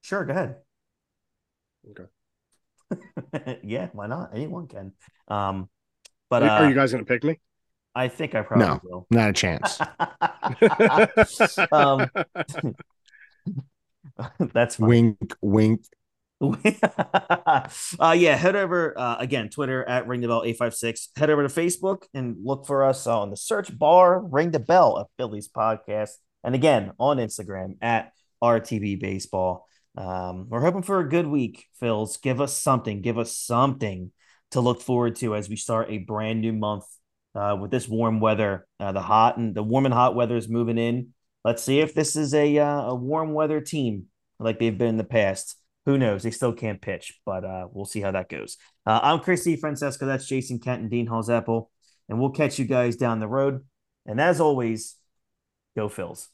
[0.00, 0.56] Sure, go ahead.
[1.90, 3.58] Okay.
[3.62, 4.30] yeah, why not?
[4.34, 4.92] Anyone can.
[5.28, 5.68] Um,
[6.30, 7.38] but Are uh, you guys going to pick me?
[7.94, 8.80] I think I probably No.
[8.82, 9.06] will.
[9.10, 9.80] Not a chance.
[11.72, 12.08] um,
[14.52, 15.82] that's wink, wink.
[16.40, 17.66] uh,
[18.16, 21.10] yeah, head over uh, again, Twitter at Ring the Bell 856.
[21.16, 24.96] Head over to Facebook and look for us on the search bar, Ring the Bell,
[24.96, 26.12] a Phillies podcast.
[26.42, 28.12] And again, on Instagram at
[28.42, 29.66] RTB Baseball.
[29.98, 32.20] Um, we're hoping for a good week, Phils.
[32.22, 34.12] Give us something, give us something
[34.52, 36.84] to look forward to as we start a brand new month
[37.34, 38.66] uh, with this warm weather.
[38.78, 41.08] Uh, the hot and the warm and hot weather is moving in.
[41.44, 44.06] Let's see if this is a uh, a warm weather team
[44.38, 45.56] like they've been in the past.
[45.86, 46.22] Who knows?
[46.22, 48.58] They still can't pitch, but uh, we'll see how that goes.
[48.84, 50.06] Uh, I'm Christy Francesco.
[50.06, 51.70] That's Jason Kent and Dean Halls Apple.
[52.08, 53.64] And we'll catch you guys down the road.
[54.04, 54.96] And as always,
[55.76, 56.28] go Phils.